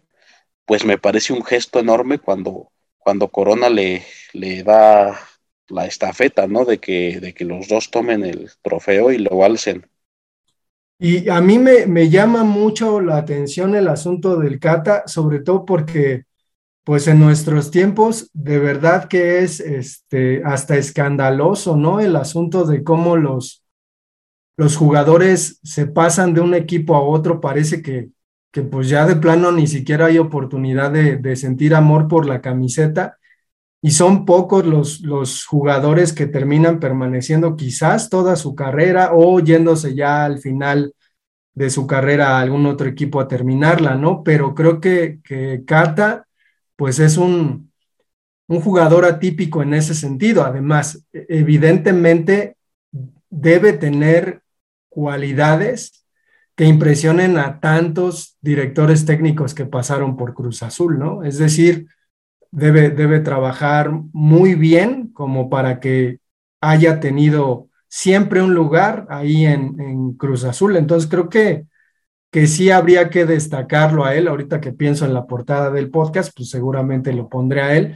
pues 0.66 0.86
me 0.86 0.98
parece 0.98 1.34
un 1.34 1.44
gesto 1.44 1.80
enorme 1.80 2.20
cuando 2.20 2.74
cuando 3.04 3.28
Corona 3.28 3.70
le, 3.70 4.04
le 4.34 4.64
da 4.64 5.20
la 5.68 5.86
estafeta, 5.86 6.48
¿no? 6.48 6.66
De 6.66 6.80
que, 6.80 7.20
de 7.20 7.34
que 7.34 7.46
los 7.46 7.68
dos 7.68 7.92
tomen 7.92 8.24
el 8.24 8.50
trofeo 8.62 9.12
y 9.12 9.18
lo 9.18 9.44
alcen. 9.44 9.88
Y 11.00 11.30
a 11.30 11.42
mí 11.42 11.60
me, 11.60 11.86
me, 11.86 12.10
llama 12.10 12.44
mucho 12.44 13.02
la 13.02 13.18
atención 13.18 13.76
el 13.76 13.90
asunto 13.90 14.38
del 14.38 14.60
Cata, 14.60 15.04
sobre 15.06 15.40
todo 15.40 15.66
porque, 15.66 16.26
pues 16.84 17.08
en 17.08 17.20
nuestros 17.20 17.72
tiempos, 17.72 18.30
de 18.34 18.60
verdad 18.60 19.08
que 19.08 19.40
es 19.40 19.60
este, 19.60 20.44
hasta 20.44 20.76
escandaloso, 20.76 21.78
¿no? 21.78 22.00
El 22.00 22.16
asunto 22.16 22.66
de 22.66 22.84
cómo 22.84 23.16
los, 23.16 23.64
los 24.58 24.76
jugadores 24.76 25.60
se 25.64 25.88
pasan 25.88 26.34
de 26.34 26.42
un 26.42 26.54
equipo 26.54 26.96
a 26.96 27.02
otro, 27.02 27.40
parece 27.40 27.82
que, 27.82 28.10
que 28.52 28.64
pues 28.64 28.90
ya 28.90 29.06
de 29.06 29.16
plano 29.16 29.52
ni 29.52 29.68
siquiera 29.68 30.08
hay 30.08 30.18
oportunidad 30.18 30.92
de, 30.92 31.18
de 31.18 31.36
sentir 31.36 31.74
amor 31.74 32.08
por 32.08 32.26
la 32.26 32.42
camiseta 32.42 33.18
y 33.82 33.92
son 33.92 34.26
pocos 34.26 34.66
los, 34.66 35.02
los 35.02 35.46
jugadores 35.46 36.14
que 36.14 36.26
terminan 36.26 36.80
permaneciendo 36.80 37.58
quizás 37.58 38.10
toda 38.10 38.38
su 38.38 38.56
carrera 38.56 39.12
o 39.14 39.42
yéndose 39.42 39.94
ya 39.94 40.24
al 40.24 40.40
final 40.40 40.94
de 41.54 41.70
su 41.70 41.86
carrera 41.86 42.38
a 42.38 42.42
algún 42.42 42.66
otro 42.66 42.88
equipo 42.88 43.20
a 43.20 43.28
terminarla, 43.28 43.96
¿no? 43.96 44.24
Pero 44.24 44.56
creo 44.56 44.80
que, 44.80 45.20
que 45.24 45.64
Cata, 45.66 46.26
pues 46.76 47.00
es 47.00 47.18
un, 47.18 47.72
un 48.48 48.62
jugador 48.62 49.06
atípico 49.06 49.62
en 49.62 49.74
ese 49.74 49.94
sentido. 49.94 50.44
Además, 50.44 51.06
evidentemente 51.12 52.58
debe 53.30 53.74
tener 53.74 54.42
cualidades 54.90 56.06
que 56.56 56.66
impresionen 56.66 57.38
a 57.38 57.60
tantos 57.60 58.38
directores 58.42 59.06
técnicos 59.06 59.56
que 59.56 59.66
pasaron 59.66 60.16
por 60.16 60.34
Cruz 60.36 60.62
Azul, 60.62 61.00
¿no? 61.00 61.24
Es 61.24 61.40
decir, 61.40 61.88
debe, 62.52 62.92
debe 62.92 63.20
trabajar 63.20 63.92
muy 64.12 64.54
bien 64.54 65.08
como 65.14 65.50
para 65.50 65.80
que 65.80 66.20
haya 66.62 67.00
tenido 67.00 67.70
siempre 67.88 68.42
un 68.42 68.54
lugar 68.54 69.08
ahí 69.10 69.46
en, 69.46 69.80
en 69.80 70.14
Cruz 70.14 70.44
Azul. 70.44 70.78
Entonces 70.78 71.10
creo 71.10 71.28
que, 71.30 71.66
que 72.34 72.48
sí 72.48 72.72
habría 72.72 73.12
que 73.12 73.28
destacarlo 73.28 74.04
a 74.04 74.16
él. 74.16 74.28
Ahorita 74.28 74.60
que 74.60 74.74
pienso 74.74 75.06
en 75.06 75.14
la 75.14 75.28
portada 75.28 75.70
del 75.70 75.92
podcast, 75.92 76.36
pues 76.36 76.50
seguramente 76.50 77.14
lo 77.14 77.30
pondré 77.30 77.62
a 77.62 77.78
él, 77.78 77.96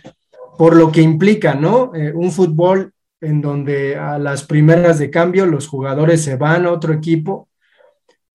por 0.59 0.75
lo 0.75 0.91
que 0.91 1.01
implica, 1.01 1.55
¿no? 1.55 1.91
Eh, 1.95 2.13
un 2.13 2.31
fútbol 2.31 2.93
en 3.19 3.41
donde 3.41 3.97
a 3.97 4.19
las 4.19 4.45
primeras 4.45 4.99
de 4.99 5.09
cambio 5.09 5.47
los 5.47 5.67
jugadores 5.67 6.21
se 6.23 6.35
van 6.35 6.67
a 6.67 6.71
otro 6.71 6.93
equipo 6.93 7.49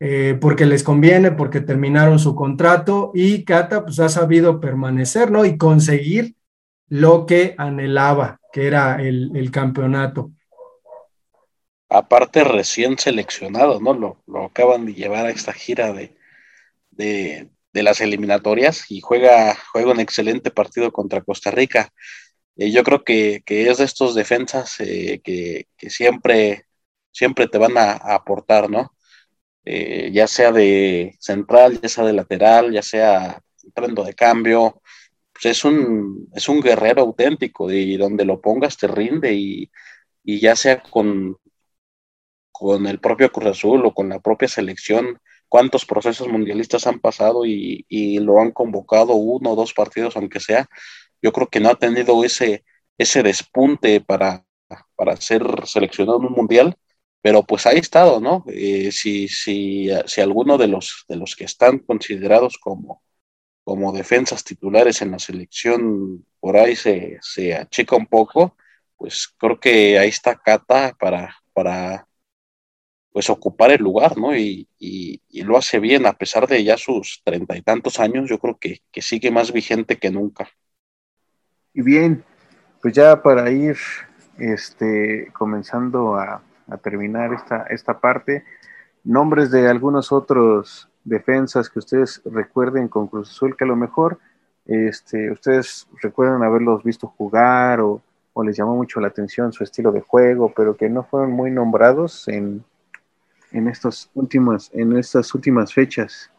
eh, 0.00 0.36
porque 0.40 0.66
les 0.66 0.82
conviene, 0.82 1.30
porque 1.30 1.60
terminaron 1.60 2.18
su 2.18 2.34
contrato 2.34 3.12
y 3.14 3.44
Cata 3.44 3.84
pues 3.84 4.00
ha 4.00 4.08
sabido 4.08 4.58
permanecer, 4.58 5.30
¿no? 5.30 5.44
Y 5.44 5.56
conseguir 5.56 6.34
lo 6.88 7.26
que 7.26 7.54
anhelaba, 7.56 8.40
que 8.52 8.66
era 8.66 9.00
el, 9.00 9.30
el 9.36 9.52
campeonato. 9.52 10.32
Aparte 11.92 12.44
recién 12.44 12.98
seleccionado, 12.98 13.80
¿no? 13.80 13.94
Lo, 13.94 14.22
lo, 14.26 14.44
acaban 14.46 14.86
de 14.86 14.94
llevar 14.94 15.26
a 15.26 15.30
esta 15.30 15.52
gira 15.52 15.92
de, 15.92 16.16
de, 16.90 17.50
de 17.72 17.82
las 17.82 18.00
eliminatorias 18.00 18.90
y 18.90 19.00
juega, 19.00 19.56
juega 19.72 19.92
un 19.92 20.00
excelente 20.00 20.50
partido 20.50 20.92
contra 20.92 21.22
Costa 21.22 21.50
Rica. 21.50 21.92
Eh, 22.56 22.70
yo 22.72 22.82
creo 22.84 23.04
que, 23.04 23.42
que, 23.44 23.70
es 23.70 23.78
de 23.78 23.84
estos 23.84 24.14
defensas 24.14 24.80
eh, 24.80 25.20
que, 25.24 25.68
que, 25.76 25.90
siempre, 25.90 26.66
siempre 27.10 27.48
te 27.48 27.58
van 27.58 27.76
a, 27.78 27.92
a 27.92 28.14
aportar, 28.16 28.70
¿no? 28.70 28.94
Eh, 29.64 30.10
ya 30.12 30.26
sea 30.26 30.52
de 30.52 31.16
central, 31.20 31.80
ya 31.80 31.88
sea 31.88 32.04
de 32.04 32.12
lateral, 32.14 32.72
ya 32.72 32.82
sea 32.82 33.40
entrando 33.64 34.04
de 34.04 34.14
cambio, 34.14 34.82
pues 35.32 35.46
es 35.46 35.64
un, 35.64 36.28
es 36.34 36.48
un 36.48 36.60
guerrero 36.60 37.02
auténtico 37.02 37.70
y 37.70 37.96
donde 37.96 38.24
lo 38.24 38.40
pongas 38.40 38.76
te 38.76 38.88
rinde 38.88 39.34
y, 39.34 39.70
y 40.24 40.40
ya 40.40 40.56
sea 40.56 40.82
con, 40.82 41.38
con 42.52 42.86
el 42.86 43.00
propio 43.00 43.32
Cruz 43.32 43.48
Azul 43.48 43.84
o 43.86 43.94
con 43.94 44.08
la 44.08 44.20
propia 44.20 44.48
selección, 44.48 45.18
cuántos 45.48 45.84
procesos 45.86 46.28
mundialistas 46.28 46.86
han 46.86 47.00
pasado 47.00 47.44
y, 47.46 47.84
y, 47.88 48.18
lo 48.20 48.40
han 48.40 48.52
convocado 48.52 49.14
uno 49.14 49.52
o 49.52 49.56
dos 49.56 49.74
partidos, 49.74 50.16
aunque 50.16 50.40
sea, 50.40 50.68
yo 51.22 51.32
creo 51.32 51.48
que 51.48 51.60
no 51.60 51.70
ha 51.70 51.74
tenido 51.76 52.24
ese, 52.24 52.64
ese 52.98 53.22
despunte 53.22 54.00
para, 54.00 54.44
para 54.96 55.16
ser 55.16 55.42
seleccionado 55.66 56.18
en 56.20 56.26
un 56.26 56.32
mundial, 56.34 56.76
pero 57.22 57.44
pues 57.44 57.66
ha 57.66 57.72
estado, 57.72 58.20
¿no? 58.20 58.44
Eh, 58.48 58.90
si, 58.92 59.28
si, 59.28 59.88
si 60.06 60.20
alguno 60.20 60.58
de 60.58 60.68
los, 60.68 61.04
de 61.08 61.16
los 61.16 61.36
que 61.36 61.44
están 61.44 61.78
considerados 61.78 62.58
como, 62.58 63.02
como 63.64 63.92
defensas 63.92 64.44
titulares 64.44 65.02
en 65.02 65.12
la 65.12 65.18
selección 65.18 66.26
por 66.40 66.56
ahí 66.56 66.74
se, 66.76 67.18
se 67.22 67.54
achica 67.54 67.96
un 67.96 68.06
poco, 68.06 68.56
pues 68.96 69.28
creo 69.38 69.60
que 69.60 69.98
ahí 69.98 70.08
está 70.08 70.36
Cata 70.36 70.96
para, 70.98 71.36
para 71.52 72.08
pues 73.12 73.28
ocupar 73.28 73.70
el 73.70 73.82
lugar, 73.82 74.16
¿no? 74.16 74.34
Y, 74.34 74.66
y, 74.78 75.20
y, 75.28 75.42
lo 75.42 75.58
hace 75.58 75.78
bien, 75.78 76.06
a 76.06 76.14
pesar 76.14 76.46
de 76.46 76.64
ya 76.64 76.78
sus 76.78 77.20
treinta 77.24 77.56
y 77.56 77.62
tantos 77.62 78.00
años, 78.00 78.28
yo 78.28 78.38
creo 78.38 78.56
que, 78.58 78.80
que 78.90 79.02
sigue 79.02 79.30
más 79.30 79.52
vigente 79.52 79.98
que 79.98 80.10
nunca. 80.10 80.48
Y 81.74 81.82
bien, 81.82 82.24
pues 82.80 82.94
ya 82.94 83.22
para 83.22 83.50
ir 83.50 83.76
este, 84.38 85.30
comenzando 85.34 86.16
a, 86.16 86.42
a 86.68 86.76
terminar 86.78 87.34
esta, 87.34 87.66
esta 87.68 88.00
parte, 88.00 88.44
nombres 89.04 89.50
de 89.50 89.68
algunos 89.68 90.10
otros 90.10 90.88
defensas 91.04 91.68
que 91.68 91.80
ustedes 91.80 92.22
recuerden 92.24 92.88
con 92.88 93.08
Cruz 93.08 93.30
Azul, 93.30 93.56
que 93.56 93.64
a 93.64 93.68
lo 93.68 93.76
mejor 93.76 94.18
este, 94.64 95.30
ustedes 95.30 95.86
recuerdan 96.00 96.42
haberlos 96.42 96.82
visto 96.82 97.08
jugar 97.08 97.80
o, 97.80 98.00
o, 98.32 98.42
les 98.42 98.56
llamó 98.56 98.74
mucho 98.74 99.00
la 99.00 99.08
atención 99.08 99.52
su 99.52 99.64
estilo 99.64 99.92
de 99.92 100.00
juego, 100.00 100.52
pero 100.56 100.76
que 100.76 100.88
no 100.88 101.02
fueron 101.02 101.32
muy 101.32 101.50
nombrados 101.50 102.28
en, 102.28 102.64
en, 103.52 103.68
estos 103.68 104.10
últimos, 104.14 104.70
en 104.72 104.96
estas 104.96 105.34
últimas 105.34 105.72
fechas. 105.72 106.30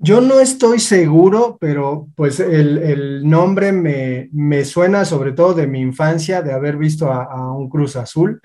Yo 0.00 0.20
no 0.20 0.38
estoy 0.38 0.78
seguro, 0.78 1.58
pero 1.60 2.08
pues 2.14 2.38
el, 2.38 2.78
el 2.78 3.28
nombre 3.28 3.72
me, 3.72 4.28
me, 4.32 4.64
suena 4.64 5.04
sobre 5.04 5.32
todo 5.32 5.54
de 5.54 5.66
mi 5.66 5.80
infancia, 5.80 6.40
de 6.40 6.52
haber 6.52 6.76
visto 6.76 7.10
a, 7.10 7.24
a 7.24 7.52
un 7.52 7.68
Cruz 7.68 7.96
Azul 7.96 8.40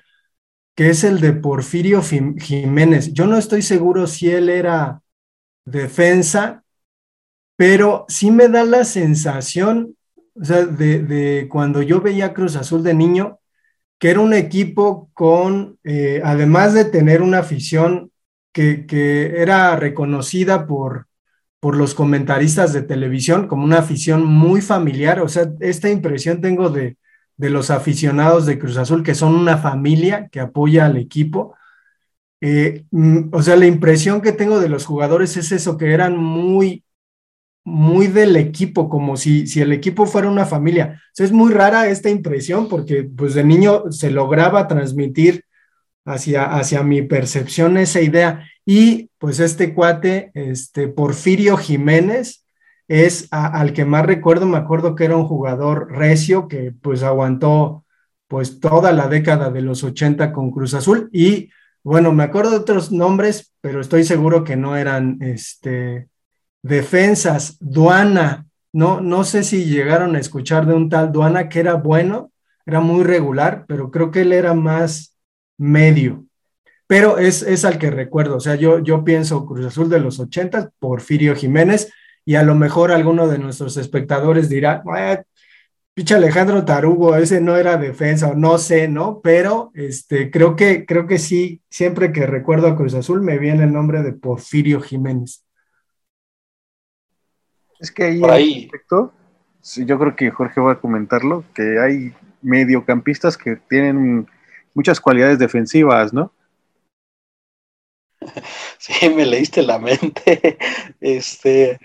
que 0.76 0.90
es 0.90 1.04
el 1.04 1.20
de 1.20 1.34
Porfirio 1.34 2.02
Jiménez. 2.02 3.14
Yo 3.14 3.28
no 3.28 3.38
estoy 3.38 3.62
seguro 3.62 4.08
si 4.08 4.30
él 4.30 4.50
era 4.50 5.02
defensa, 5.66 6.64
pero 7.56 8.06
sí 8.08 8.32
me 8.32 8.50
da 8.50 8.64
la 8.64 8.84
sensación, 8.84 9.96
o 10.34 10.44
sea, 10.44 10.66
de, 10.66 11.00
de 11.00 11.48
cuando 11.50 11.82
yo 11.82 12.02
veía 12.02 12.34
Cruz 12.34 12.56
Azul 12.56 12.84
de 12.84 12.96
niño, 12.96 13.40
que 14.04 14.10
era 14.10 14.20
un 14.20 14.34
equipo 14.34 15.10
con, 15.14 15.80
eh, 15.86 16.22
además 16.26 16.74
de 16.74 16.84
tener 16.84 17.22
una 17.22 17.40
afición 17.40 18.12
que, 18.52 18.86
que 18.86 19.42
era 19.42 19.78
reconocida 19.78 20.68
por, 20.68 21.08
por 21.62 21.78
los 21.78 21.96
comentaristas 21.96 22.74
de 22.74 22.82
televisión 22.82 23.48
como 23.48 23.64
una 23.64 23.78
afición 23.80 24.26
muy 24.26 24.60
familiar, 24.60 25.22
o 25.22 25.30
sea, 25.30 25.50
esta 25.62 25.90
impresión 25.90 26.42
tengo 26.42 26.70
de, 26.70 26.98
de 27.38 27.50
los 27.50 27.72
aficionados 27.72 28.46
de 28.46 28.60
Cruz 28.60 28.76
Azul, 28.76 29.04
que 29.04 29.16
son 29.16 29.36
una 29.36 29.58
familia 29.58 30.28
que 30.30 30.42
apoya 30.42 30.86
al 30.86 30.98
equipo. 30.98 31.56
Eh, 32.42 32.84
o 33.32 33.42
sea, 33.42 33.56
la 33.56 33.68
impresión 33.68 34.20
que 34.20 34.34
tengo 34.34 34.60
de 34.60 34.68
los 34.68 34.86
jugadores 34.86 35.38
es 35.38 35.54
eso, 35.54 35.78
que 35.78 35.94
eran 35.94 36.18
muy, 36.18 36.84
muy 37.64 38.08
del 38.08 38.36
equipo, 38.36 38.90
como 38.90 39.18
si, 39.18 39.48
si 39.48 39.62
el 39.62 39.72
equipo 39.72 40.06
fuera 40.06 40.30
una 40.30 40.46
familia. 40.46 41.02
O 41.18 41.24
es 41.24 41.32
muy 41.32 41.54
rara 41.54 41.88
esta 41.88 42.10
impresión 42.10 42.68
porque 42.68 43.04
pues 43.04 43.34
de 43.34 43.44
niño 43.44 43.92
se 43.92 44.12
lograba 44.12 44.68
transmitir 44.68 45.46
hacia, 46.06 46.56
hacia 46.56 46.84
mi 46.84 47.02
percepción 47.02 47.78
esa 47.78 48.02
idea. 48.02 48.48
Y 48.66 49.10
pues 49.18 49.40
este 49.40 49.74
cuate, 49.74 50.32
este 50.34 50.88
Porfirio 50.88 51.58
Jiménez, 51.58 52.44
es 52.88 53.28
al 53.32 53.74
que 53.74 53.86
más 53.86 54.06
recuerdo, 54.06 54.46
me 54.46 54.58
acuerdo 54.58 54.96
que 54.96 55.06
era 55.06 55.16
un 55.16 55.26
jugador 55.26 55.92
recio 55.92 56.48
que 56.48 56.74
pues 56.80 57.02
aguantó 57.04 57.86
pues 58.28 58.60
toda 58.60 58.92
la 58.92 59.08
década 59.08 59.50
de 59.52 59.62
los 59.62 59.84
80 59.84 60.34
con 60.34 60.52
Cruz 60.52 60.74
Azul 60.74 61.10
y 61.12 61.50
bueno, 61.84 62.14
me 62.14 62.24
acuerdo 62.24 62.52
de 62.52 62.58
otros 62.58 62.92
nombres, 62.92 63.54
pero 63.62 63.82
estoy 63.82 64.04
seguro 64.04 64.44
que 64.44 64.56
no 64.56 64.78
eran 64.78 65.18
este 65.22 66.08
defensas, 66.64 67.58
Duana, 67.60 68.48
no 68.72 69.02
no 69.02 69.24
sé 69.24 69.44
si 69.44 69.66
llegaron 69.66 70.16
a 70.16 70.20
escuchar 70.20 70.66
de 70.66 70.74
un 70.74 70.90
tal 70.90 71.12
Duana 71.12 71.50
que 71.50 71.60
era 71.60 71.76
bueno, 71.76 72.32
era 72.66 72.80
muy 72.80 73.04
regular, 73.04 73.66
pero 73.68 73.92
creo 73.92 74.10
que 74.10 74.22
él 74.22 74.34
era 74.34 74.54
más 74.54 75.16
medio. 75.58 76.26
Pero 76.88 77.18
es, 77.18 77.44
es 77.44 77.66
al 77.66 77.78
que 77.78 77.92
recuerdo, 77.92 78.38
o 78.38 78.40
sea, 78.40 78.56
yo, 78.56 78.80
yo 78.80 79.04
pienso 79.04 79.46
Cruz 79.46 79.66
Azul 79.66 79.90
de 79.90 80.00
los 80.00 80.20
80, 80.20 80.72
Porfirio 80.80 81.36
Jiménez, 81.36 81.92
y 82.26 82.36
a 82.36 82.44
lo 82.44 82.56
mejor 82.56 82.92
alguno 82.92 83.28
de 83.28 83.38
nuestros 83.38 83.78
espectadores 83.78 84.50
dirá, 84.50 84.82
picha 85.94 86.16
Alejandro 86.16 86.66
Tarugo, 86.66 87.16
ese 87.16 87.42
no 87.42 87.58
era 87.58 87.78
defensa, 87.78 88.30
o 88.30 88.36
no 88.36 88.58
sé, 88.58 88.88
¿no? 88.88 89.22
Pero 89.22 89.72
este, 89.76 90.32
creo, 90.32 90.56
que, 90.56 90.86
creo 90.86 91.06
que 91.06 91.20
sí, 91.20 91.62
siempre 91.70 92.12
que 92.12 92.26
recuerdo 92.26 92.68
a 92.68 92.76
Cruz 92.76 92.94
Azul 92.94 93.22
me 93.22 93.38
viene 93.38 93.64
el 93.64 93.74
nombre 93.74 94.02
de 94.04 94.14
Porfirio 94.14 94.82
Jiménez. 94.82 95.46
Es 97.84 97.92
que 97.92 98.06
ahí, 98.06 98.22
ahí. 98.24 98.62
Respecto, 98.62 99.12
yo 99.86 100.00
creo 100.00 100.16
que 100.16 100.32
Jorge 100.32 100.62
va 100.62 100.72
a 100.72 100.80
comentarlo, 100.80 101.44
que 101.54 101.80
hay 101.80 102.14
mediocampistas 102.42 103.38
que 103.38 103.58
tienen 103.58 104.26
muchas 104.74 105.02
cualidades 105.02 105.38
defensivas, 105.38 106.14
¿no? 106.14 106.32
Sí, 108.80 109.10
me 109.10 109.26
leíste 109.26 109.62
la 109.64 109.80
mente. 109.80 110.58
Este, 111.02 111.78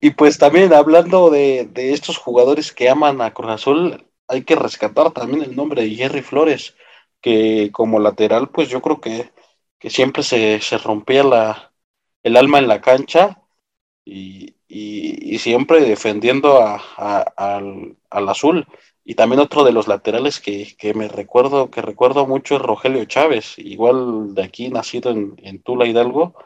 y 0.00 0.10
pues 0.10 0.38
también 0.38 0.72
hablando 0.72 1.30
de, 1.30 1.68
de, 1.72 1.92
estos 1.92 2.18
jugadores 2.18 2.72
que 2.72 2.88
aman 2.88 3.22
a 3.22 3.32
Cruz 3.32 3.50
Azul, 3.50 4.04
hay 4.26 4.42
que 4.42 4.56
rescatar 4.56 5.12
también 5.12 5.44
el 5.44 5.54
nombre 5.54 5.82
de 5.82 5.94
Jerry 5.94 6.22
Flores, 6.22 6.74
que 7.20 7.70
como 7.72 8.00
lateral, 8.00 8.48
pues 8.48 8.68
yo 8.68 8.82
creo 8.82 9.00
que, 9.00 9.30
que 9.78 9.88
siempre 9.88 10.24
se, 10.24 10.60
se 10.60 10.78
rompía 10.78 11.22
la, 11.22 11.72
el 12.24 12.36
alma 12.36 12.58
en 12.58 12.66
la 12.66 12.80
cancha 12.80 13.45
y, 14.06 14.54
y, 14.68 15.38
siempre 15.40 15.80
defendiendo 15.80 16.62
a, 16.62 16.76
al, 17.36 17.96
al, 18.10 18.28
azul. 18.28 18.66
Y 19.04 19.14
también 19.16 19.40
otro 19.40 19.64
de 19.64 19.72
los 19.72 19.88
laterales 19.88 20.40
que, 20.40 20.76
que, 20.78 20.94
me 20.94 21.08
recuerdo, 21.08 21.70
que 21.70 21.82
recuerdo 21.82 22.26
mucho 22.26 22.56
es 22.56 22.62
Rogelio 22.62 23.04
Chávez, 23.06 23.58
igual 23.58 24.34
de 24.34 24.44
aquí, 24.44 24.68
nacido 24.70 25.10
en, 25.10 25.36
en 25.42 25.62
Tula 25.62 25.86
Hidalgo, 25.86 26.36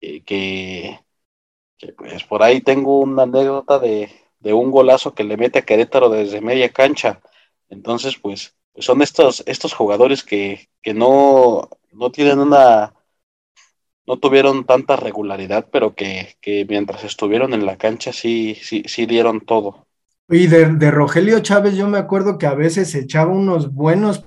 eh, 0.00 0.22
que, 0.24 1.00
pues 1.96 2.24
por 2.24 2.42
ahí 2.42 2.60
tengo 2.62 3.00
una 3.00 3.24
anécdota 3.24 3.78
de, 3.78 4.10
de, 4.40 4.52
un 4.52 4.70
golazo 4.70 5.14
que 5.14 5.24
le 5.24 5.36
mete 5.36 5.60
a 5.60 5.66
Querétaro 5.66 6.08
desde 6.10 6.40
media 6.40 6.72
cancha. 6.72 7.22
Entonces, 7.68 8.16
pues, 8.18 8.56
pues 8.72 8.86
son 8.86 9.02
estos, 9.02 9.42
estos 9.46 9.74
jugadores 9.74 10.24
que, 10.24 10.70
que 10.82 10.94
no, 10.94 11.68
no 11.92 12.10
tienen 12.10 12.38
una 12.40 12.95
no 14.06 14.18
tuvieron 14.18 14.64
tanta 14.64 14.96
regularidad, 14.96 15.68
pero 15.70 15.94
que, 15.94 16.36
que, 16.40 16.64
mientras 16.68 17.04
estuvieron 17.04 17.52
en 17.54 17.66
la 17.66 17.76
cancha 17.76 18.12
sí, 18.12 18.56
sí, 18.60 18.84
sí 18.86 19.06
dieron 19.06 19.40
todo. 19.40 19.86
Y 20.28 20.46
de, 20.46 20.66
de, 20.74 20.90
Rogelio 20.90 21.40
Chávez 21.40 21.76
yo 21.76 21.88
me 21.88 21.98
acuerdo 21.98 22.38
que 22.38 22.46
a 22.46 22.54
veces 22.54 22.94
echaba 22.94 23.32
unos 23.32 23.72
buenos 23.72 24.24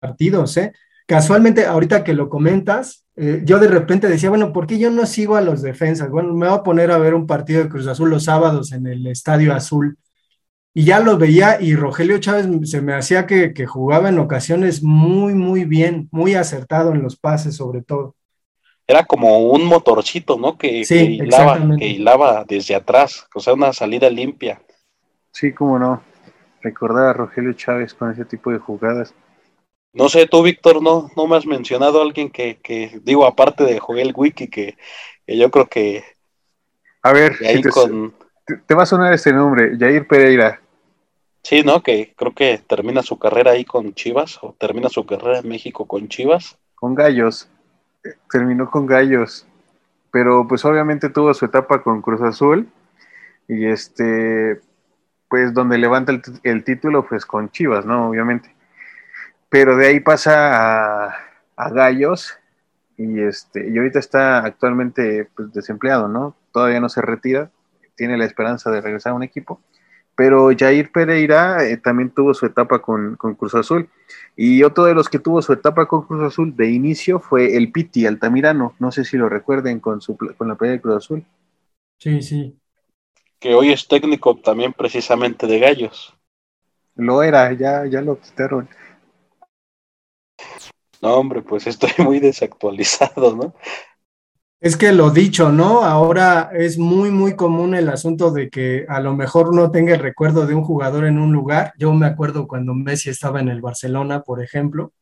partidos, 0.00 0.56
¿eh? 0.56 0.72
Casualmente, 1.06 1.64
ahorita 1.64 2.04
que 2.04 2.12
lo 2.12 2.28
comentas, 2.28 3.06
eh, 3.16 3.40
yo 3.44 3.58
de 3.58 3.68
repente 3.68 4.08
decía, 4.08 4.28
bueno, 4.28 4.52
¿por 4.52 4.66
qué 4.66 4.78
yo 4.78 4.90
no 4.90 5.06
sigo 5.06 5.36
a 5.36 5.40
los 5.40 5.62
defensas? 5.62 6.10
Bueno, 6.10 6.34
me 6.34 6.46
voy 6.46 6.58
a 6.58 6.62
poner 6.62 6.90
a 6.90 6.98
ver 6.98 7.14
un 7.14 7.26
partido 7.26 7.62
de 7.62 7.70
Cruz 7.70 7.86
Azul 7.86 8.10
los 8.10 8.24
sábados 8.24 8.72
en 8.72 8.86
el 8.86 9.06
Estadio 9.06 9.54
Azul. 9.54 9.96
Y 10.74 10.84
ya 10.84 11.00
lo 11.00 11.16
veía 11.16 11.60
y 11.60 11.74
Rogelio 11.74 12.18
Chávez 12.18 12.46
se 12.70 12.82
me 12.82 12.94
hacía 12.94 13.26
que, 13.26 13.54
que 13.54 13.66
jugaba 13.66 14.10
en 14.10 14.18
ocasiones 14.18 14.82
muy, 14.82 15.34
muy 15.34 15.64
bien, 15.64 16.08
muy 16.12 16.34
acertado 16.34 16.92
en 16.92 17.02
los 17.02 17.16
pases 17.16 17.56
sobre 17.56 17.82
todo 17.82 18.17
era 18.88 19.04
como 19.04 19.40
un 19.40 19.66
motorcito, 19.66 20.38
¿no? 20.38 20.56
Que, 20.56 20.82
que, 20.88 21.02
hilaba, 21.02 21.60
que, 21.78 21.86
hilaba, 21.86 22.44
desde 22.48 22.74
atrás, 22.74 23.28
o 23.34 23.38
sea, 23.38 23.52
una 23.52 23.74
salida 23.74 24.08
limpia. 24.08 24.62
Sí, 25.30 25.52
cómo 25.52 25.78
no. 25.78 26.02
Recordar 26.62 27.08
a 27.08 27.12
Rogelio 27.12 27.52
Chávez 27.52 27.92
con 27.92 28.10
ese 28.10 28.24
tipo 28.24 28.50
de 28.50 28.58
jugadas. 28.58 29.14
No 29.92 30.08
sé, 30.08 30.26
tú, 30.26 30.42
Víctor, 30.42 30.82
no, 30.82 31.10
no 31.16 31.26
me 31.26 31.36
has 31.36 31.44
mencionado 31.44 32.00
a 32.00 32.02
alguien 32.02 32.30
que, 32.30 32.60
que 32.62 32.98
digo, 33.02 33.26
aparte 33.26 33.64
de 33.64 33.78
Joel 33.78 34.14
Wiki, 34.16 34.48
que, 34.48 34.78
que 35.26 35.36
yo 35.36 35.50
creo 35.50 35.66
que. 35.66 36.02
A 37.02 37.12
ver, 37.12 37.36
te, 37.38 37.68
con... 37.68 38.14
te, 38.66 38.74
va 38.74 38.84
a 38.84 38.86
sonar 38.86 39.12
este 39.12 39.34
nombre, 39.34 39.76
Jair 39.78 40.08
Pereira. 40.08 40.62
Sí, 41.42 41.62
¿no? 41.62 41.82
Que 41.82 42.14
creo 42.16 42.34
que 42.34 42.58
termina 42.66 43.02
su 43.02 43.18
carrera 43.18 43.52
ahí 43.52 43.66
con 43.66 43.92
Chivas, 43.94 44.38
o 44.42 44.56
termina 44.58 44.88
su 44.88 45.04
carrera 45.04 45.40
en 45.40 45.48
México 45.48 45.86
con 45.86 46.08
Chivas. 46.08 46.58
Con 46.74 46.94
Gallos 46.94 47.50
terminó 48.30 48.70
con 48.70 48.86
Gallos, 48.86 49.46
pero 50.10 50.46
pues 50.48 50.64
obviamente 50.64 51.10
tuvo 51.10 51.34
su 51.34 51.44
etapa 51.44 51.82
con 51.82 52.02
Cruz 52.02 52.22
Azul 52.22 52.68
y 53.46 53.66
este, 53.66 54.60
pues 55.28 55.54
donde 55.54 55.78
levanta 55.78 56.12
el, 56.42 56.64
título 56.64 57.06
pues 57.06 57.26
con 57.26 57.50
Chivas, 57.50 57.84
¿no? 57.86 58.08
Obviamente. 58.08 58.54
Pero 59.48 59.76
de 59.76 59.86
ahí 59.86 60.00
pasa 60.00 61.06
a, 61.06 61.16
a, 61.56 61.70
Gallos 61.70 62.38
y 62.96 63.20
este, 63.20 63.68
y 63.68 63.78
ahorita 63.78 63.98
está 63.98 64.44
actualmente 64.44 65.28
pues 65.34 65.52
desempleado, 65.52 66.08
¿no? 66.08 66.36
Todavía 66.52 66.80
no 66.80 66.88
se 66.88 67.02
retira, 67.02 67.50
tiene 67.96 68.18
la 68.18 68.24
esperanza 68.24 68.70
de 68.70 68.80
regresar 68.80 69.12
a 69.12 69.16
un 69.16 69.22
equipo 69.22 69.60
pero 70.18 70.50
Jair 70.50 70.90
Pereira 70.90 71.64
eh, 71.64 71.76
también 71.76 72.10
tuvo 72.10 72.34
su 72.34 72.44
etapa 72.44 72.82
con, 72.82 73.14
Cruz 73.14 73.54
Azul. 73.54 73.88
Y 74.34 74.64
otro 74.64 74.84
de 74.84 74.92
los 74.92 75.08
que 75.08 75.20
tuvo 75.20 75.40
su 75.42 75.52
etapa 75.52 75.86
con 75.86 76.02
Cruz 76.02 76.24
Azul 76.24 76.56
de 76.56 76.72
inicio 76.72 77.20
fue 77.20 77.56
el 77.56 77.70
Piti 77.70 78.04
Altamirano. 78.04 78.74
No 78.80 78.90
sé 78.90 79.04
si 79.04 79.16
lo 79.16 79.28
recuerden 79.28 79.78
con, 79.78 80.00
su, 80.00 80.16
con 80.16 80.48
la 80.48 80.56
pelea 80.56 80.72
de 80.72 80.80
Cruz 80.80 80.96
Azul. 80.96 81.24
Sí, 82.00 82.20
sí. 82.20 82.58
Que 83.38 83.54
hoy 83.54 83.70
es 83.70 83.86
técnico 83.86 84.34
también 84.34 84.72
precisamente 84.72 85.46
de 85.46 85.60
Gallos. 85.60 86.12
Lo 86.96 87.22
era, 87.22 87.52
ya, 87.52 87.86
ya 87.86 88.00
lo 88.00 88.18
quitaron. 88.18 88.68
No, 91.00 91.14
hombre, 91.14 91.42
pues 91.42 91.68
estoy 91.68 91.92
muy 92.04 92.18
desactualizado, 92.18 93.36
¿no? 93.36 93.54
Es 94.60 94.76
que 94.76 94.90
lo 94.92 95.10
dicho, 95.10 95.52
¿no? 95.52 95.84
Ahora 95.84 96.50
es 96.52 96.78
muy, 96.78 97.10
muy 97.12 97.36
común 97.36 97.74
el 97.76 97.88
asunto 97.88 98.32
de 98.32 98.50
que 98.50 98.84
a 98.88 99.00
lo 99.00 99.14
mejor 99.14 99.54
no 99.54 99.70
tenga 99.70 99.94
el 99.94 100.00
recuerdo 100.00 100.46
de 100.46 100.54
un 100.54 100.64
jugador 100.64 101.04
en 101.04 101.18
un 101.18 101.32
lugar. 101.32 101.72
Yo 101.78 101.92
me 101.94 102.06
acuerdo 102.06 102.48
cuando 102.48 102.74
Messi 102.74 103.10
estaba 103.10 103.38
en 103.40 103.48
el 103.48 103.60
Barcelona, 103.60 104.22
por 104.22 104.42
ejemplo, 104.42 104.92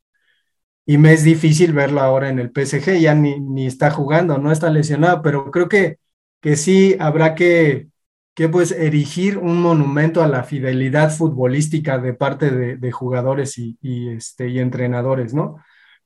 y 0.87 0.99
me 0.99 1.13
es 1.15 1.25
difícil 1.25 1.73
verlo 1.73 2.01
ahora 2.01 2.29
en 2.31 2.39
el 2.39 2.51
PSG, 2.53 3.01
ya 3.01 3.15
ni, 3.15 3.41
ni 3.41 3.67
está 3.67 3.91
jugando, 3.91 4.39
no 4.39 4.53
está 4.53 4.71
lesionado, 4.71 5.23
pero 5.23 5.51
creo 5.51 5.69
que, 5.69 5.99
que 6.41 6.57
sí 6.57 6.97
habrá 7.01 7.35
que, 7.35 7.89
que 8.35 8.49
pues 8.49 8.73
erigir 8.73 9.39
un 9.39 9.61
monumento 9.63 10.23
a 10.23 10.29
la 10.29 10.45
fidelidad 10.45 11.11
futbolística 11.11 11.99
de 11.99 12.15
parte 12.15 12.51
de, 12.51 12.77
de 12.77 12.93
jugadores 12.93 13.59
y, 13.59 13.79
este, 14.11 14.49
y 14.49 14.61
entrenadores, 14.61 15.35
¿no? 15.35 15.57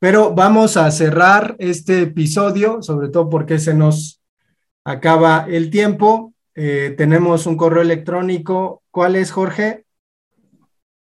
Pero 0.00 0.34
vamos 0.34 0.78
a 0.78 0.90
cerrar 0.90 1.56
este 1.58 2.02
episodio, 2.02 2.82
sobre 2.82 3.10
todo 3.10 3.28
porque 3.28 3.58
se 3.58 3.74
nos 3.74 4.22
acaba 4.82 5.46
el 5.46 5.70
tiempo. 5.70 6.32
Eh, 6.54 6.94
tenemos 6.96 7.44
un 7.44 7.58
correo 7.58 7.82
electrónico. 7.82 8.82
¿Cuál 8.90 9.16
es, 9.16 9.30
Jorge? 9.30 9.84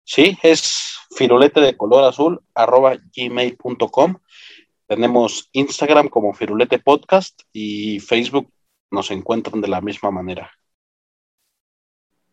Sí, 0.04 0.38
es 0.44 1.00
firulete 1.16 1.60
de 1.60 1.76
color 1.76 2.04
azul 2.04 2.40
arroba 2.54 2.96
gmail.com. 3.16 4.16
Tenemos 4.86 5.50
Instagram 5.54 6.08
como 6.10 6.36
Firulete 6.36 6.78
Podcast 6.78 7.42
y 7.52 8.00
Facebook 8.00 8.48
nos 8.92 9.10
encuentran 9.10 9.60
de 9.60 9.70
la 9.70 9.82
misma 9.82 10.12
manera. 10.12 10.52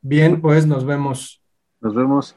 Bien, 0.03 0.43
pues 0.43 0.67
nos 0.67 0.85
vemos. 0.85 1.43
Nos 1.81 1.95
vemos. 1.95 2.37